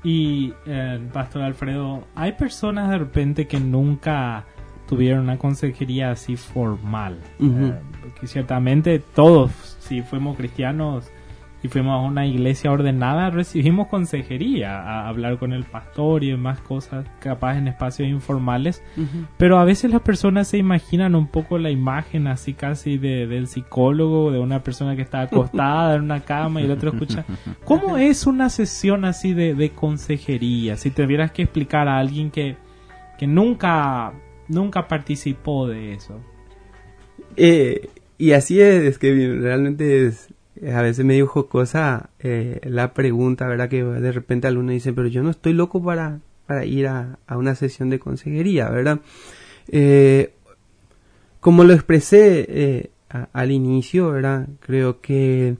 Y, 0.03 0.53
eh, 0.65 0.99
Pastor 1.13 1.41
Alfredo, 1.41 2.05
hay 2.15 2.33
personas 2.33 2.89
de 2.89 2.97
repente 2.97 3.47
que 3.47 3.59
nunca 3.59 4.45
tuvieron 4.87 5.21
una 5.21 5.37
consejería 5.37 6.11
así 6.11 6.35
formal. 6.35 7.19
Uh 7.39 7.73
ciertamente 8.23 8.99
todos, 8.99 9.51
si 9.79 10.01
fuimos 10.01 10.37
cristianos, 10.37 11.11
y 11.65 11.67
fuimos 11.67 11.93
a 11.93 12.07
una 12.07 12.27
iglesia 12.27 12.71
ordenada, 12.71 13.31
recibimos 13.31 13.87
consejería, 13.87 14.79
a 14.79 15.07
hablar 15.07 15.39
con 15.39 15.51
el 15.51 15.63
pastor 15.63 16.23
y 16.23 16.29
demás 16.29 16.61
cosas, 16.61 17.07
capaz 17.19 17.57
en 17.57 17.67
espacios 17.67 18.07
informales, 18.07 18.83
pero 19.37 19.57
a 19.57 19.65
veces 19.65 19.89
las 19.89 20.01
personas 20.01 20.47
se 20.47 20.57
imaginan 20.57 21.15
un 21.15 21.27
poco 21.27 21.57
la 21.57 21.71
imagen 21.71 22.27
así 22.27 22.53
casi 22.53 22.97
de, 22.97 23.25
del 23.25 23.47
psicólogo, 23.47 24.31
de 24.31 24.39
una 24.39 24.61
persona 24.61 24.95
que 24.95 25.01
está 25.01 25.21
acostada 25.21 25.95
en 25.95 26.03
una 26.03 26.19
cama 26.19 26.61
y 26.61 26.65
el 26.65 26.71
otro 26.71 26.91
escucha. 26.91 27.25
¿Cómo 27.63 27.97
es 27.97 28.27
una 28.27 28.49
sesión 28.49 29.03
así 29.03 29.33
de, 29.33 29.55
de 29.55 29.71
consejería? 29.71 30.77
Si 30.77 30.91
tuvieras 30.91 31.31
que 31.31 31.41
explicar 31.41 31.87
a 31.87 31.97
alguien 31.97 32.29
que, 32.29 32.57
que 33.17 33.25
nunca, 33.25 34.13
nunca 34.47 34.87
participó 34.87 35.67
de 35.67 35.93
eso. 35.93 36.21
Eh, 37.35 37.89
y 38.19 38.33
así 38.33 38.61
es, 38.61 38.83
es 38.83 38.97
que 38.99 39.13
realmente 39.41 40.05
es, 40.05 40.29
a 40.61 40.81
veces 40.81 41.03
me 41.03 41.15
dijo 41.15 41.47
cosa 41.47 42.09
eh, 42.19 42.61
la 42.63 42.93
pregunta, 42.93 43.47
¿verdad? 43.47 43.69
Que 43.69 43.83
de 43.83 44.11
repente 44.11 44.47
alguno 44.47 44.71
dice, 44.71 44.93
pero 44.93 45.07
yo 45.07 45.21
no 45.21 45.29
estoy 45.29 45.53
loco 45.53 45.83
para, 45.83 46.19
para 46.47 46.65
ir 46.65 46.87
a, 46.87 47.17
una 47.29 47.55
sesión 47.55 47.89
de 47.89 47.99
consejería, 47.99 48.69
¿verdad? 48.69 48.99
Eh, 49.67 50.33
como 51.41 51.63
lo 51.63 51.73
expresé 51.73 52.45
eh, 52.47 52.89
al 53.33 53.51
inicio, 53.51 54.11
¿verdad? 54.11 54.47
Creo 54.61 55.01
que 55.01 55.57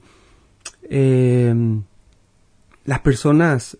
las 2.84 3.00
personas 3.00 3.76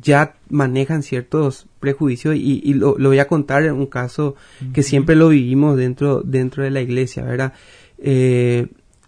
ya 0.00 0.34
manejan 0.48 1.02
ciertos 1.02 1.66
prejuicios 1.78 2.36
y, 2.36 2.74
lo, 2.74 2.96
voy 2.96 3.18
a 3.18 3.28
contar 3.28 3.64
en 3.64 3.74
un 3.74 3.86
caso 3.86 4.34
que 4.72 4.82
siempre 4.82 5.14
lo 5.14 5.28
vivimos 5.28 5.76
dentro, 5.76 6.22
dentro 6.22 6.64
de 6.64 6.70
la 6.70 6.80
iglesia, 6.80 7.22
¿verdad? 7.22 7.52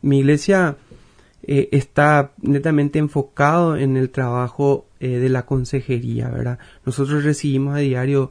mi 0.02 0.18
iglesia 0.18 0.76
eh, 1.44 1.68
está 1.72 2.32
netamente 2.40 2.98
enfocado 2.98 3.76
en 3.76 3.96
el 3.96 4.10
trabajo 4.10 4.86
eh, 5.00 5.18
de 5.18 5.28
la 5.28 5.44
consejería, 5.44 6.28
¿verdad? 6.28 6.58
Nosotros 6.86 7.24
recibimos 7.24 7.74
a 7.74 7.78
diario 7.78 8.30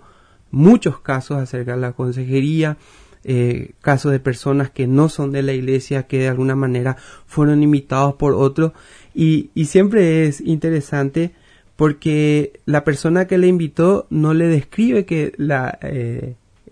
muchos 0.50 1.00
casos 1.00 1.38
acerca 1.38 1.76
de 1.76 1.82
la 1.82 1.92
consejería, 1.92 2.78
eh, 3.24 3.72
casos 3.82 4.14
de 4.14 4.20
personas 4.20 4.70
que 4.70 4.88
no 4.88 5.10
son 5.10 5.32
de 5.32 5.44
la 5.44 5.54
iglesia, 5.54 6.04
que 6.04 6.20
de 6.20 6.30
alguna 6.30 6.56
manera 6.56 6.96
fueron 7.26 7.64
invitados 7.64 8.16
por 8.16 8.34
otros, 8.34 8.72
y, 9.14 9.50
y 9.56 9.66
siempre 9.66 10.26
es 10.26 10.40
interesante 10.40 11.34
porque 11.76 12.62
la 12.66 12.84
persona 12.84 13.28
que 13.28 13.38
le 13.38 13.48
invitó 13.48 14.08
no 14.10 14.34
le 14.34 14.48
describe 14.48 15.06
que 15.06 15.34
la, 15.38 15.78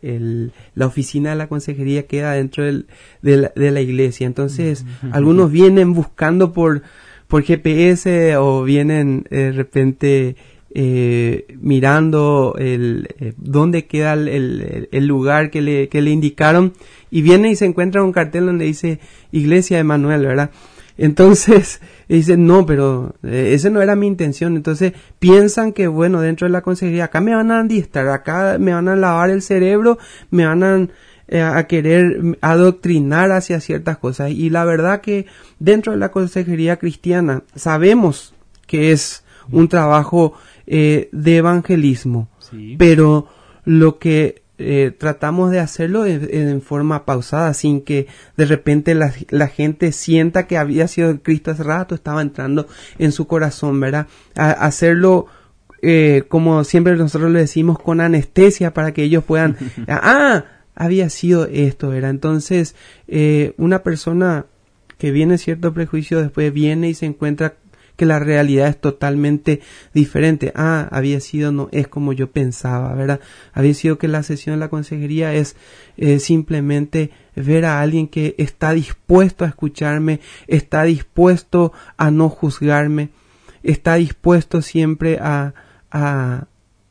el, 0.02 0.52
la 0.76 0.86
oficina 0.88 1.32
de 1.32 1.36
la 1.36 1.48
consejería 1.48 2.08
queda 2.08 2.34
dentro 2.34 2.66
del, 2.66 2.88
de, 3.22 3.38
la, 3.38 3.52
de, 3.56 3.72
la, 3.72 3.82
iglesia. 3.82 4.28
Entonces, 4.28 4.86
algunos 5.12 5.52
vienen 5.52 5.94
buscando 5.94 6.54
por, 6.54 6.84
por 7.28 7.44
GPS 7.44 8.36
o 8.38 8.64
vienen 8.64 9.26
eh, 9.30 9.38
de 9.38 9.52
repente 9.52 10.36
eh, 10.72 11.48
mirando 11.60 12.56
el, 12.60 13.08
eh, 13.20 13.34
dónde 13.38 13.86
queda 13.86 14.14
el, 14.14 14.88
el, 14.92 15.08
lugar 15.08 15.50
que 15.50 15.62
le, 15.62 15.90
que 15.90 16.02
le 16.02 16.12
indicaron 16.12 16.74
y 17.10 17.24
viene 17.24 17.50
y 17.50 17.56
se 17.56 17.66
encuentra 17.66 18.04
un 18.04 18.12
cartel 18.12 18.46
donde 18.46 18.66
dice 18.66 19.00
Iglesia 19.32 19.78
de 19.78 19.84
Manuel, 19.84 20.26
¿verdad? 20.26 20.52
Entonces, 21.00 21.80
dicen, 22.10 22.46
no, 22.46 22.66
pero 22.66 23.16
eh, 23.24 23.52
esa 23.54 23.70
no 23.70 23.82
era 23.82 23.96
mi 23.96 24.06
intención. 24.06 24.56
Entonces, 24.56 24.94
piensan 25.18 25.72
que, 25.72 25.88
bueno, 25.88 26.22
dentro 26.22 26.46
de 26.46 26.52
la 26.52 26.62
consejería, 26.62 27.06
acá 27.06 27.22
me 27.22 27.34
van 27.34 27.52
a 27.52 27.60
andistar, 27.60 28.08
acá 28.10 28.58
me 28.60 28.74
van 28.74 28.90
a 28.90 28.96
lavar 28.96 29.30
el 29.30 29.42
cerebro, 29.42 29.98
me 30.30 30.46
van 30.46 30.64
a, 30.64 30.88
eh, 31.30 31.42
a 31.42 31.66
querer 31.68 32.38
adoctrinar 32.42 33.32
hacia 33.32 33.62
ciertas 33.62 33.98
cosas. 33.98 34.32
Y 34.32 34.50
la 34.50 34.66
verdad 34.66 35.02
que 35.02 35.26
dentro 35.58 35.94
de 35.94 36.00
la 36.00 36.12
consejería 36.12 36.78
cristiana 36.78 37.44
sabemos 37.56 38.36
que 38.68 38.92
es 38.92 39.24
un 39.52 39.68
trabajo 39.68 40.34
eh, 40.68 41.10
de 41.12 41.38
evangelismo, 41.38 42.30
pero 42.78 43.28
lo 43.66 43.98
que 43.98 44.44
eh, 44.60 44.92
tratamos 44.98 45.52
de 45.52 45.60
hacerlo 45.60 46.06
en, 46.06 46.62
forma 46.62 47.06
pausada, 47.06 47.54
sin 47.54 47.82
que 47.82 48.08
de 48.38 48.46
repente 48.46 48.94
la, 48.94 49.14
la, 49.30 49.48
gente 49.48 49.92
sienta 49.92 50.48
que 50.48 50.58
había 50.58 50.88
sido 50.88 51.18
Cristo 51.22 51.52
hace 51.52 51.64
rato, 51.64 51.96
estaba 51.96 52.22
entrando 52.22 52.68
en 52.98 53.12
su 53.12 53.26
corazón, 53.26 53.80
¿verdad? 53.80 54.08
hacerlo 54.36 55.28
eh, 55.82 56.24
como 56.28 56.64
siempre 56.64 56.96
nosotros 56.96 57.32
le 57.32 57.40
decimos 57.40 57.80
con 57.80 58.02
anestesia 58.02 58.74
para 58.74 58.94
que 58.94 59.04
ellos 59.04 59.24
puedan, 59.24 59.56
ah, 59.88 60.44
había 60.76 61.10
sido 61.10 61.46
esto, 61.46 61.90
¿verdad? 61.90 62.12
Entonces, 62.12 62.76
eh, 63.08 63.54
una 63.58 63.84
persona 63.84 64.46
que 64.98 65.12
viene 65.12 65.38
cierto 65.38 65.74
prejuicio 65.74 66.22
después 66.22 66.52
viene 66.52 66.90
y 66.90 66.94
se 66.94 67.06
encuentra 67.06 67.56
que 68.00 68.06
la 68.06 68.18
realidad 68.18 68.70
es 68.70 68.80
totalmente 68.80 69.60
diferente. 69.94 70.54
Ah, 70.56 70.88
había 70.90 71.20
sido, 71.20 71.52
no 71.52 71.68
es 71.74 71.90
como 71.90 72.14
yo 72.14 72.32
pensaba, 72.32 72.96
¿verdad? 72.96 73.20
Había 73.52 73.74
sido 73.74 73.98
que 73.98 74.08
la 74.08 74.24
sesión 74.24 74.56
de 74.56 74.62
la 74.62 74.70
consejería 74.70 75.34
es 75.34 75.58
eh, 75.98 76.20
simplemente 76.20 77.12
ver 77.36 77.66
a 77.66 77.82
alguien 77.82 78.08
que 78.08 78.36
está 78.38 78.72
dispuesto 78.72 79.44
a 79.44 79.50
escucharme, 79.50 80.22
está 80.48 80.84
dispuesto 80.84 81.74
a 81.98 82.10
no 82.10 82.30
juzgarme, 82.30 83.10
está 83.64 83.96
dispuesto 83.96 84.62
siempre 84.62 85.20
a, 85.20 85.54
a, 85.92 86.48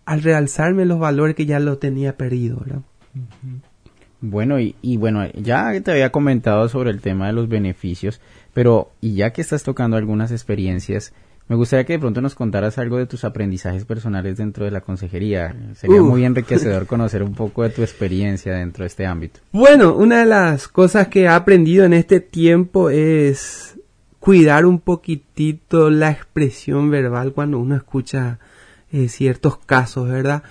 realzarme 0.06 0.84
los 0.84 0.98
valores 0.98 1.34
que 1.36 1.46
ya 1.46 1.58
lo 1.58 1.78
tenía 1.78 2.18
perdido, 2.18 2.58
¿verdad? 2.60 2.82
Bueno, 4.20 4.58
y, 4.58 4.74
y, 4.82 4.96
bueno, 4.96 5.26
ya 5.34 5.80
te 5.80 5.92
había 5.92 6.10
comentado 6.10 6.68
sobre 6.68 6.90
el 6.90 7.00
tema 7.00 7.28
de 7.28 7.32
los 7.32 7.48
beneficios, 7.48 8.20
pero 8.52 8.90
y 9.00 9.14
ya 9.14 9.32
que 9.32 9.40
estás 9.40 9.62
tocando 9.62 9.96
algunas 9.96 10.32
experiencias, 10.32 11.12
me 11.48 11.56
gustaría 11.56 11.86
que 11.86 11.94
de 11.94 11.98
pronto 11.98 12.20
nos 12.20 12.34
contaras 12.34 12.76
algo 12.76 12.98
de 12.98 13.06
tus 13.06 13.24
aprendizajes 13.24 13.86
personales 13.86 14.36
dentro 14.36 14.66
de 14.66 14.70
la 14.70 14.82
consejería. 14.82 15.56
Sería 15.74 16.02
muy 16.02 16.24
enriquecedor 16.24 16.86
conocer 16.88 17.22
un 17.22 17.34
poco 17.34 17.62
de 17.62 17.70
tu 17.70 17.82
experiencia 17.82 18.52
dentro 18.52 18.82
de 18.82 18.88
este 18.88 19.06
ámbito. 19.06 19.40
Bueno, 19.52 19.94
una 19.94 20.20
de 20.20 20.26
las 20.26 20.68
cosas 20.68 21.08
que 21.08 21.22
he 21.22 21.28
aprendido 21.28 21.86
en 21.86 21.94
este 21.94 22.20
tiempo 22.20 22.90
es 22.90 23.78
cuidar 24.20 24.66
un 24.66 24.78
poquitito 24.78 25.88
la 25.88 26.10
expresión 26.10 26.90
verbal 26.90 27.32
cuando 27.32 27.58
uno 27.58 27.76
escucha 27.76 28.38
eh, 28.90 29.08
ciertos 29.08 29.58
casos, 29.58 30.08
¿verdad? 30.08 30.42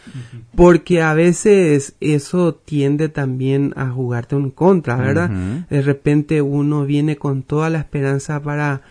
Porque 0.55 1.01
a 1.01 1.13
veces 1.13 1.95
eso 1.99 2.53
tiende 2.53 3.09
también 3.09 3.73
a 3.75 3.89
jugarte 3.89 4.35
en 4.35 4.51
contra, 4.51 4.95
¿verdad? 4.95 5.29
De 5.69 5.81
repente 5.81 6.41
uno 6.41 6.85
viene 6.85 7.17
con 7.17 7.43
toda 7.43 7.69
la 7.69 7.79
esperanza 7.79 8.41
para 8.41 8.81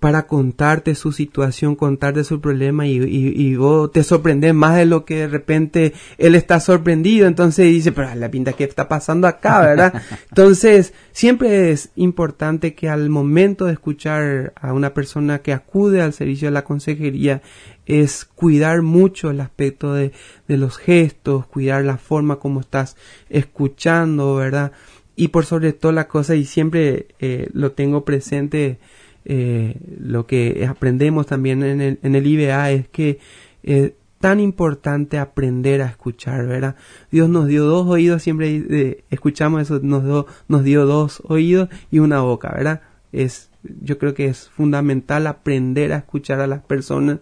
para 0.00 0.26
contarte 0.26 0.94
su 0.94 1.10
situación, 1.12 1.74
contarte 1.74 2.22
su 2.22 2.40
problema 2.40 2.86
y, 2.86 3.02
y, 3.02 3.56
vos 3.56 3.90
te 3.90 4.04
sorprendes 4.04 4.54
más 4.54 4.76
de 4.76 4.86
lo 4.86 5.04
que 5.04 5.16
de 5.16 5.26
repente 5.26 5.92
él 6.18 6.36
está 6.36 6.60
sorprendido, 6.60 7.26
entonces 7.26 7.66
dice, 7.66 7.90
pero 7.90 8.14
la 8.14 8.30
pinta 8.30 8.52
que 8.52 8.62
está 8.62 8.88
pasando 8.88 9.26
acá, 9.26 9.60
¿verdad? 9.60 10.00
entonces, 10.28 10.94
siempre 11.10 11.72
es 11.72 11.90
importante 11.96 12.74
que 12.74 12.88
al 12.88 13.10
momento 13.10 13.64
de 13.64 13.72
escuchar 13.72 14.52
a 14.60 14.72
una 14.72 14.94
persona 14.94 15.40
que 15.40 15.52
acude 15.52 16.00
al 16.00 16.12
servicio 16.12 16.46
de 16.46 16.52
la 16.52 16.62
consejería, 16.64 17.42
es 17.88 18.26
cuidar 18.26 18.82
mucho 18.82 19.30
el 19.30 19.40
aspecto 19.40 19.94
de, 19.94 20.12
de 20.46 20.56
los 20.58 20.76
gestos, 20.76 21.46
cuidar 21.46 21.84
la 21.84 21.96
forma 21.96 22.36
como 22.36 22.60
estás 22.60 22.96
escuchando, 23.30 24.36
¿verdad? 24.36 24.72
Y 25.16 25.28
por 25.28 25.46
sobre 25.46 25.72
todo 25.72 25.90
la 25.92 26.06
cosa, 26.06 26.36
y 26.36 26.44
siempre 26.44 27.08
eh, 27.18 27.48
lo 27.52 27.72
tengo 27.72 28.04
presente, 28.04 28.78
eh, 29.24 29.76
lo 29.98 30.26
que 30.26 30.64
aprendemos 30.68 31.26
también 31.26 31.62
en 31.64 31.80
el, 31.80 31.98
en 32.02 32.14
el 32.14 32.26
IBA 32.26 32.70
es 32.70 32.88
que 32.88 33.18
es 33.62 33.92
tan 34.20 34.38
importante 34.38 35.18
aprender 35.18 35.80
a 35.80 35.86
escuchar, 35.86 36.46
¿verdad? 36.46 36.76
Dios 37.10 37.28
nos 37.30 37.46
dio 37.46 37.64
dos 37.64 37.86
oídos, 37.88 38.22
siempre 38.22 38.64
eh, 38.68 39.04
escuchamos 39.10 39.62
eso, 39.62 39.80
nos 39.82 40.04
dio, 40.04 40.26
nos 40.46 40.62
dio 40.62 40.84
dos 40.84 41.22
oídos 41.26 41.70
y 41.90 42.00
una 42.00 42.20
boca, 42.20 42.52
¿verdad? 42.54 42.82
Es, 43.12 43.50
yo 43.62 43.98
creo 43.98 44.12
que 44.12 44.26
es 44.26 44.50
fundamental 44.50 45.26
aprender 45.26 45.92
a 45.92 45.98
escuchar 45.98 46.40
a 46.40 46.46
las 46.46 46.62
personas 46.62 47.20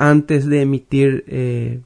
antes 0.00 0.46
de 0.46 0.62
emitir 0.62 1.24
eh, 1.28 1.80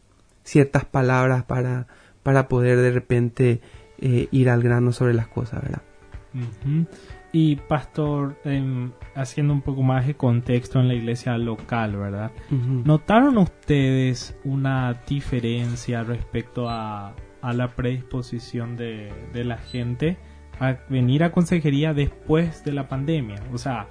ciertas 0.45 0.85
palabras 0.87 1.45
para, 1.45 1.89
para 2.23 2.49
poder 2.49 2.79
de 2.79 2.91
repente 2.93 3.61
ir 3.97 4.51
al 4.51 4.63
grano 4.63 4.93
sobre 4.93 5.15
las 5.15 5.29
cosas, 5.29 5.63
¿verdad? 5.63 5.83
Y 7.33 7.57
pastor, 7.57 8.37
em, 8.45 8.93
haciendo 9.17 9.53
un 9.53 9.61
poco 9.61 9.83
más 9.83 10.07
de 10.07 10.15
contexto 10.15 10.79
en 10.79 10.87
la 10.87 10.95
iglesia 10.95 11.37
local, 11.37 11.97
¿verdad? 11.97 12.31
¿Notaron 12.51 13.39
ustedes 13.39 14.39
una 14.45 15.03
diferencia 15.09 16.05
respecto 16.05 16.69
a, 16.69 17.15
a 17.43 17.53
la 17.53 17.75
predisposición 17.75 18.77
de, 18.77 19.13
de, 19.33 19.45
la 19.45 19.59
gente 19.59 20.17
a 20.61 20.77
venir 20.89 21.25
a 21.25 21.33
consejería 21.33 21.93
después 21.93 22.65
de 22.65 22.73
la 22.73 22.89
pandemia? 22.89 23.43
O 23.53 23.59
sea, 23.59 23.89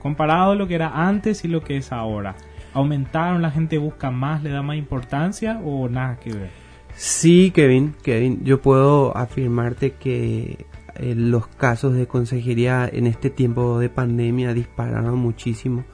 comparado 0.00 0.52
a 0.52 0.54
lo 0.54 0.66
que 0.66 0.74
era 0.74 1.06
antes 1.06 1.44
y 1.44 1.48
lo 1.48 1.62
que 1.62 1.76
es 1.76 1.92
ahora. 1.92 2.34
¿Aumentaron? 2.78 3.42
¿La 3.42 3.50
gente 3.50 3.76
busca 3.76 4.12
más? 4.12 4.44
¿Le 4.44 4.50
da 4.50 4.62
más 4.62 4.76
importancia 4.76 5.60
o 5.64 5.88
nada 5.88 6.16
que 6.20 6.32
ver? 6.32 6.50
Sí, 6.94 7.50
Kevin, 7.50 7.96
Kevin, 8.04 8.44
yo 8.44 8.62
puedo 8.62 9.16
afirmarte 9.16 9.94
que 9.94 10.64
eh, 10.94 11.14
los 11.16 11.48
casos 11.48 11.94
de 11.94 12.06
consejería 12.06 12.88
en 12.92 13.08
este 13.08 13.30
tiempo 13.30 13.80
de 13.80 13.88
pandemia 13.88 14.54
dispararon 14.54 15.18
muchísimo. 15.18 15.84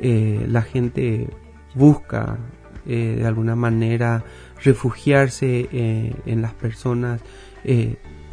Eh, 0.00 0.46
la 0.48 0.62
gente 0.62 1.28
busca 1.74 2.38
eh, 2.86 3.16
de 3.18 3.26
alguna 3.26 3.54
manera 3.54 4.24
refugiarse 4.64 5.68
en 5.70 6.40
las 6.40 6.54
personas, 6.54 7.20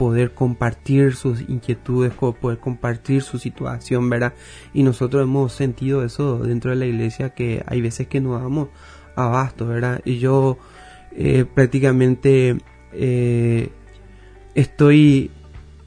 poder 0.04 0.34
compartir 0.34 1.16
sus 1.16 1.40
inquietudes, 1.42 2.12
poder 2.14 2.60
compartir 2.60 3.22
su 3.22 3.40
situación, 3.40 4.10
¿verdad? 4.10 4.34
Y 4.74 4.84
nosotros 4.84 5.24
hemos 5.24 5.54
sentido 5.54 6.04
eso 6.04 6.40
dentro 6.40 6.72
de 6.72 6.76
la 6.76 6.86
iglesia 6.86 7.30
que 7.30 7.64
hay 7.66 7.80
veces 7.80 8.08
que 8.08 8.20
nos 8.20 8.42
damos 8.42 8.68
abasto, 9.16 9.66
¿verdad? 9.66 10.02
Y 10.04 10.20
yo 10.20 10.58
prácticamente 11.56 12.58
estoy 14.56 15.32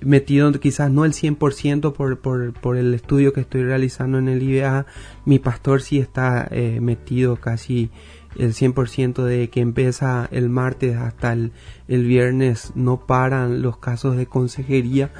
metido 0.00 0.52
quizás 0.52 0.90
no 0.90 1.04
el 1.04 1.12
100% 1.12 1.92
por, 1.92 2.18
por, 2.20 2.52
por 2.54 2.76
el 2.76 2.94
estudio 2.94 3.32
que 3.32 3.40
estoy 3.40 3.64
realizando 3.64 4.18
en 4.18 4.28
el 4.28 4.42
IBA, 4.42 4.86
mi 5.24 5.38
pastor 5.38 5.82
sí 5.82 5.98
está 5.98 6.46
eh, 6.50 6.78
metido 6.80 7.36
casi 7.36 7.90
el 8.38 8.52
100% 8.52 9.22
de 9.22 9.48
que 9.50 9.60
empieza 9.60 10.28
el 10.30 10.48
martes 10.48 10.96
hasta 10.96 11.32
el, 11.32 11.52
el, 11.88 12.04
viernes, 12.04 12.72
no 12.74 13.06
paran 13.06 13.62
los 13.62 13.78
casos 13.78 14.16
de 14.16 14.26
consejería, 14.26 15.10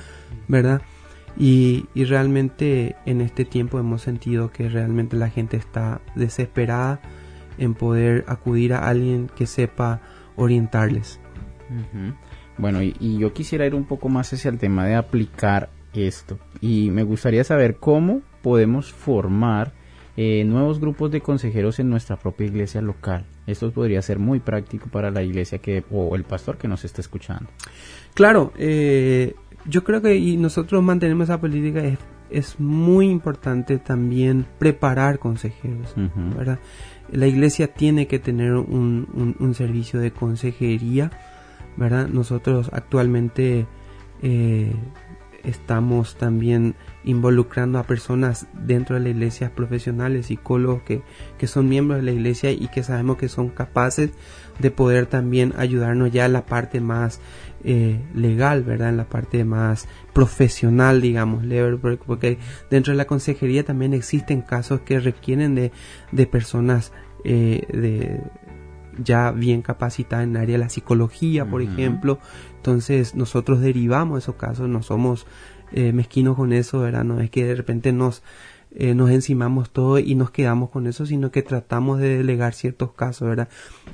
¿verdad? 0.48 0.83
Y, 1.38 1.87
y 1.94 2.05
realmente 2.05 2.96
en 3.05 3.20
este 3.20 3.44
tiempo 3.44 3.79
hemos 3.79 4.02
sentido 4.02 4.50
que 4.50 4.68
realmente 4.68 5.16
la 5.16 5.29
gente 5.29 5.57
está 5.57 6.00
desesperada 6.14 7.00
en 7.59 7.74
poder 7.74 8.24
acudir 8.26 8.72
a 8.72 8.88
alguien 8.88 9.31
que 9.35 9.46
sepa 9.46 10.00
orientarles. 10.37 11.20
Bueno, 12.59 12.83
y, 12.83 13.18
yo 13.18 13.33
quisiera 13.33 13.66
ir 13.66 13.74
un 13.74 13.85
poco 13.85 14.09
más 14.09 14.33
hacia 14.33 14.50
el 14.50 14.59
tema 14.59 14.87
de 14.87 14.94
aplicar 14.94 15.70
esto. 15.94 16.38
Y 16.61 16.90
me 16.90 17.02
gustaría 17.02 17.44
saber 17.44 17.76
cómo 17.76 18.22
podemos 18.42 18.92
formar 18.92 19.72
eh, 20.16 20.44
nuevos 20.44 20.81
grupos 20.81 21.11
de 21.11 21.20
consejeros 21.20 21.79
en 21.79 21.90
nuestra 21.90 22.16
propia 22.16 22.46
iglesia 22.46 22.81
local. 22.81 23.24
Esto 23.46 23.70
podría 23.70 24.02
ser 24.02 24.18
muy 24.18 24.40
práctico 24.40 24.88
para 24.88 25.11
la 25.11 25.22
iglesia 25.22 25.59
que 25.59 25.85
o 25.90 26.16
el 26.16 26.24
pastor 26.24 26.59
que 26.59 26.68
nos 26.68 26.85
está 26.85 27.00
escuchando. 27.00 27.48
Claro, 28.14 28.52
eh, 28.57 29.35
yo 29.66 29.85
creo 29.85 30.00
que 30.00 30.16
y 30.16 30.37
nosotros 30.37 30.83
mantenemos 30.83 31.29
esa 31.29 31.40
política 31.40 31.81
es, 31.81 31.98
es 32.31 32.61
muy 32.61 33.09
importante 33.09 33.79
también 33.79 34.46
preparar 34.59 35.18
consejeros, 35.18 35.94
¿verdad? 36.37 36.59
La 37.12 37.26
iglesia 37.26 37.72
tiene 37.72 38.07
que 38.07 38.18
tener 38.18 38.55
un, 38.55 39.37
un 39.38 39.55
servicio 39.55 40.00
de 40.00 40.11
consejería 40.11 41.11
¿verdad? 41.76 42.09
Nosotros 42.09 42.70
actualmente 42.72 43.66
eh, 44.22 44.72
estamos 45.44 46.16
también 46.16 46.74
involucrando 47.07 47.79
a 47.79 47.85
personas 47.85 48.47
dentro 48.53 48.97
de 48.97 49.01
la 49.01 49.09
iglesia, 49.09 49.55
profesionales, 49.55 50.27
psicólogos 50.27 50.83
que, 50.83 51.03
que 51.38 51.47
son 51.47 51.69
miembros 51.69 52.01
de 52.01 52.05
la 52.05 52.11
iglesia 52.11 52.51
y 52.51 52.69
que 52.69 52.83
sabemos 52.83 53.16
que 53.16 53.29
son 53.29 53.49
capaces 53.49 54.11
de 54.59 54.71
poder 54.71 55.07
también 55.07 55.55
ayudarnos 55.57 56.11
ya 56.11 56.27
en 56.27 56.33
la 56.33 56.47
parte 56.47 56.81
más 56.81 57.21
eh, 57.64 58.01
legal, 58.12 58.64
¿verdad? 58.64 58.88
En 58.88 58.97
la 58.97 59.09
parte 59.09 59.45
más 59.45 59.88
profesional, 60.12 61.01
digamos, 61.01 61.45
porque 62.05 62.38
dentro 62.71 62.92
de 62.92 62.97
la 62.97 63.07
consejería 63.07 63.64
también 63.64 63.95
existen 63.95 64.42
casos 64.42 64.81
que 64.81 64.99
requieren 64.99 65.55
de, 65.55 65.71
de 66.11 66.27
personas 66.27 66.92
eh, 67.25 67.66
de 67.73 68.21
ya 68.99 69.31
bien 69.31 69.62
capacitadas 69.62 70.25
en 70.25 70.31
el 70.31 70.42
área 70.42 70.55
de 70.55 70.64
la 70.64 70.69
psicología, 70.69 71.45
por 71.45 71.62
ejemplo. 71.62 72.19
Entonces 72.57 73.14
nosotros 73.14 73.61
derivamos 73.61 74.25
esos 74.25 74.37
casos, 74.37 74.69
no 74.69 74.83
somos 74.83 75.27
eh, 75.72 75.92
mezquinos 75.92 76.37
con 76.37 76.52
eso, 76.52 76.81
¿verdad? 76.81 77.05
No 77.05 77.20
es 77.20 77.31
que 77.31 77.44
de 77.44 77.55
repente 77.55 77.92
nos, 77.92 78.22
eh, 78.72 78.94
nos 78.94 79.11
encimamos 79.11 79.70
todo 79.70 79.98
y 79.98 80.14
nos 80.14 80.31
quedamos 80.31 80.70
con 80.70 80.87
eso, 80.87 81.07
sino 81.07 81.31
que 81.31 81.42
tratamos 81.42 81.98
de 81.98 82.18
delegar 82.18 82.55
ciertos 82.55 82.92
casos, 82.92 83.29
¿verdad? 83.29 83.48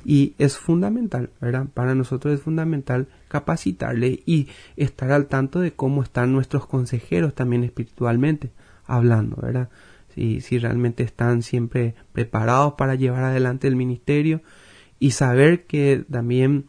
Y 0.05 0.35
es 0.37 0.57
fundamental, 0.57 1.29
¿verdad? 1.41 1.67
Para 1.73 1.95
nosotros 1.95 2.33
es 2.33 2.41
fundamental 2.41 3.07
capacitarle 3.27 4.21
y 4.25 4.49
estar 4.75 5.11
al 5.11 5.27
tanto 5.27 5.59
de 5.59 5.73
cómo 5.73 6.03
están 6.03 6.31
nuestros 6.31 6.65
consejeros 6.67 7.33
también 7.33 7.63
espiritualmente 7.63 8.51
hablando, 8.85 9.37
¿verdad? 9.41 9.69
Si, 10.13 10.41
si 10.41 10.59
realmente 10.59 11.01
están 11.03 11.41
siempre 11.41 11.95
preparados 12.11 12.73
para 12.73 12.95
llevar 12.95 13.23
adelante 13.23 13.67
el 13.67 13.75
ministerio 13.75 14.41
y 14.99 15.11
saber 15.11 15.65
que 15.65 16.05
también 16.09 16.65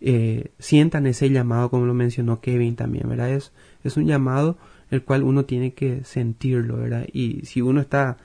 eh, 0.00 0.50
sientan 0.58 1.06
ese 1.06 1.30
llamado, 1.30 1.70
como 1.70 1.86
lo 1.86 1.94
mencionó 1.94 2.40
Kevin 2.40 2.76
también, 2.76 3.08
¿verdad? 3.08 3.30
Es, 3.30 3.52
es 3.84 3.96
un 3.96 4.06
llamado 4.06 4.56
el 4.90 5.02
cual 5.02 5.22
uno 5.22 5.44
tiene 5.44 5.74
que 5.74 6.04
sentirlo, 6.04 6.78
¿verdad? 6.78 7.06
Y 7.12 7.44
si 7.44 7.60
uno 7.60 7.80
está, 7.80 8.16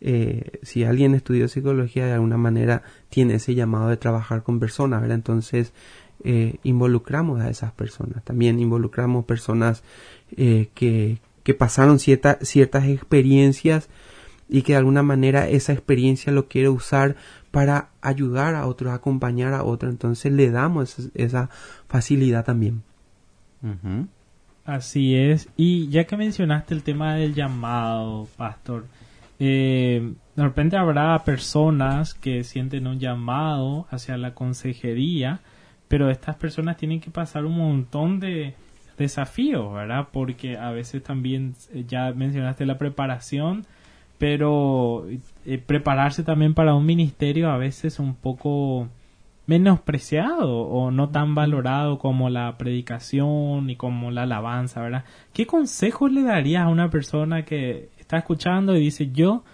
eh, 0.00 0.58
si 0.62 0.84
alguien 0.84 1.14
estudió 1.14 1.48
psicología 1.48 2.06
de 2.06 2.12
alguna 2.12 2.36
manera 2.36 2.82
tiene 3.08 3.34
ese 3.34 3.54
llamado 3.54 3.88
de 3.88 3.96
trabajar 3.96 4.42
con 4.42 4.58
personas, 4.58 5.00
¿verdad? 5.00 5.16
Entonces 5.16 5.72
eh, 6.24 6.56
involucramos 6.64 7.40
a 7.40 7.50
esas 7.50 7.72
personas, 7.72 8.24
también 8.24 8.58
involucramos 8.58 9.24
personas 9.24 9.82
eh, 10.36 10.68
que, 10.74 11.18
que 11.44 11.54
pasaron 11.54 11.98
cierta, 11.98 12.38
ciertas 12.42 12.86
experiencias 12.86 13.88
y 14.48 14.62
que 14.62 14.72
de 14.72 14.78
alguna 14.78 15.02
manera 15.02 15.48
esa 15.48 15.72
experiencia 15.72 16.32
lo 16.32 16.48
quiere 16.48 16.68
usar 16.68 17.16
para 17.50 17.90
ayudar 18.00 18.54
a 18.54 18.66
otros, 18.66 18.92
acompañar 18.92 19.52
a 19.52 19.64
otros. 19.64 19.92
Entonces 19.92 20.32
le 20.32 20.50
damos 20.50 21.10
esa, 21.14 21.50
facilidad 21.88 22.44
también. 22.44 22.82
Así 24.64 25.14
es. 25.14 25.48
Y 25.56 25.88
ya 25.88 26.04
que 26.04 26.16
mencionaste 26.16 26.74
el 26.74 26.82
tema 26.82 27.14
del 27.14 27.34
llamado, 27.34 28.28
pastor, 28.36 28.86
eh, 29.40 30.12
de 30.36 30.42
repente 30.42 30.76
habrá 30.76 31.18
personas 31.24 32.14
que 32.14 32.44
sienten 32.44 32.86
un 32.86 32.98
llamado 32.98 33.86
hacia 33.90 34.16
la 34.16 34.34
consejería, 34.34 35.40
pero 35.88 36.10
estas 36.10 36.36
personas 36.36 36.76
tienen 36.76 37.00
que 37.00 37.10
pasar 37.10 37.44
un 37.44 37.56
montón 37.56 38.20
de 38.20 38.54
desafíos, 38.98 39.72
¿verdad? 39.72 40.08
Porque 40.12 40.56
a 40.56 40.70
veces 40.70 41.02
también, 41.02 41.54
eh, 41.72 41.84
ya 41.88 42.12
mencionaste 42.12 42.66
la 42.66 42.78
preparación, 42.78 43.64
pero 44.18 45.06
eh, 45.46 45.58
prepararse 45.58 46.24
también 46.24 46.54
para 46.54 46.74
un 46.74 46.84
ministerio 46.84 47.50
a 47.50 47.56
veces 47.56 48.00
un 48.00 48.14
poco 48.14 48.88
menospreciado 49.46 50.58
o 50.58 50.90
no 50.90 51.08
tan 51.08 51.34
valorado 51.34 51.98
como 51.98 52.28
la 52.28 52.58
predicación 52.58 53.70
y 53.70 53.76
como 53.76 54.10
la 54.10 54.24
alabanza, 54.24 54.82
¿verdad? 54.82 55.04
¿Qué 55.32 55.46
consejos 55.46 56.12
le 56.12 56.22
darías 56.22 56.64
a 56.64 56.68
una 56.68 56.90
persona 56.90 57.46
que 57.46 57.88
está 57.98 58.18
escuchando 58.18 58.76
y 58.76 58.80
dice 58.80 59.10
yo 59.10 59.44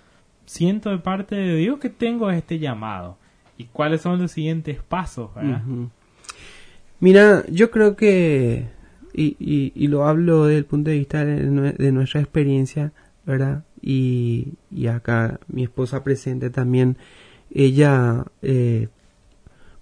siento 0.46 0.90
de 0.90 0.98
parte 0.98 1.36
de 1.36 1.56
Dios 1.56 1.78
que 1.78 1.90
tengo 1.90 2.30
este 2.30 2.58
llamado? 2.58 3.18
¿Y 3.56 3.66
cuáles 3.66 4.00
son 4.00 4.20
los 4.20 4.32
siguientes 4.32 4.82
pasos, 4.82 5.32
verdad? 5.32 5.62
Mira, 6.98 7.44
yo 7.48 7.70
creo 7.70 7.94
que, 7.94 8.66
y, 9.12 9.36
y, 9.38 9.86
lo 9.86 10.06
hablo 10.08 10.46
desde 10.46 10.58
el 10.58 10.64
punto 10.64 10.90
de 10.90 10.98
vista 10.98 11.24
de 11.24 11.92
nuestra 11.92 12.20
experiencia, 12.20 12.92
¿verdad? 13.24 13.62
Y, 13.84 14.54
y 14.70 14.86
acá 14.86 15.40
mi 15.46 15.64
esposa 15.64 16.02
presente 16.02 16.48
también, 16.48 16.96
ella, 17.50 18.24
eh, 18.40 18.88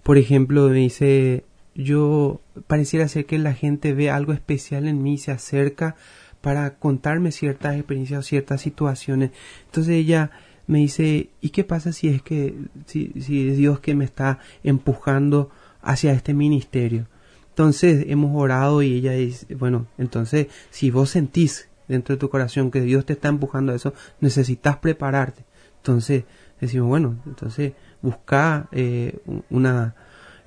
por 0.03 0.17
ejemplo, 0.17 0.67
me 0.67 0.79
dice, 0.79 1.45
yo 1.73 2.41
pareciera 2.67 3.07
ser 3.07 3.25
que 3.25 3.37
la 3.37 3.53
gente 3.53 3.93
ve 3.93 4.09
algo 4.09 4.33
especial 4.33 4.89
en 4.89 5.01
mí, 5.01 5.17
se 5.17 5.31
acerca 5.31 5.95
para 6.41 6.75
contarme 6.75 7.31
ciertas 7.31 7.75
experiencias 7.77 8.19
o 8.19 8.23
ciertas 8.23 8.59
situaciones. 8.59 9.31
Entonces 9.67 9.93
ella 9.93 10.31
me 10.67 10.79
dice, 10.79 11.29
¿y 11.39 11.51
qué 11.51 11.63
pasa 11.63 11.93
si 11.93 12.09
es 12.09 12.21
que, 12.21 12.55
si, 12.85 13.13
si 13.21 13.47
es 13.47 13.57
Dios 13.57 13.79
que 13.79 13.95
me 13.95 14.03
está 14.03 14.39
empujando 14.65 15.49
hacia 15.81 16.11
este 16.11 16.33
ministerio? 16.33 17.07
Entonces 17.47 18.05
hemos 18.09 18.35
orado 18.35 18.81
y 18.81 18.95
ella 18.95 19.13
dice, 19.13 19.55
bueno, 19.55 19.87
entonces 19.97 20.47
si 20.71 20.91
vos 20.91 21.11
sentís 21.11 21.69
dentro 21.87 22.15
de 22.15 22.19
tu 22.19 22.29
corazón 22.29 22.71
que 22.71 22.81
Dios 22.81 23.05
te 23.05 23.13
está 23.13 23.29
empujando 23.29 23.71
a 23.71 23.75
eso, 23.75 23.93
necesitas 24.19 24.77
prepararte. 24.77 25.45
Entonces 25.77 26.23
decimos, 26.59 26.87
bueno, 26.87 27.17
entonces 27.25 27.73
busca 28.01 28.67
eh, 28.71 29.19
una, 29.49 29.95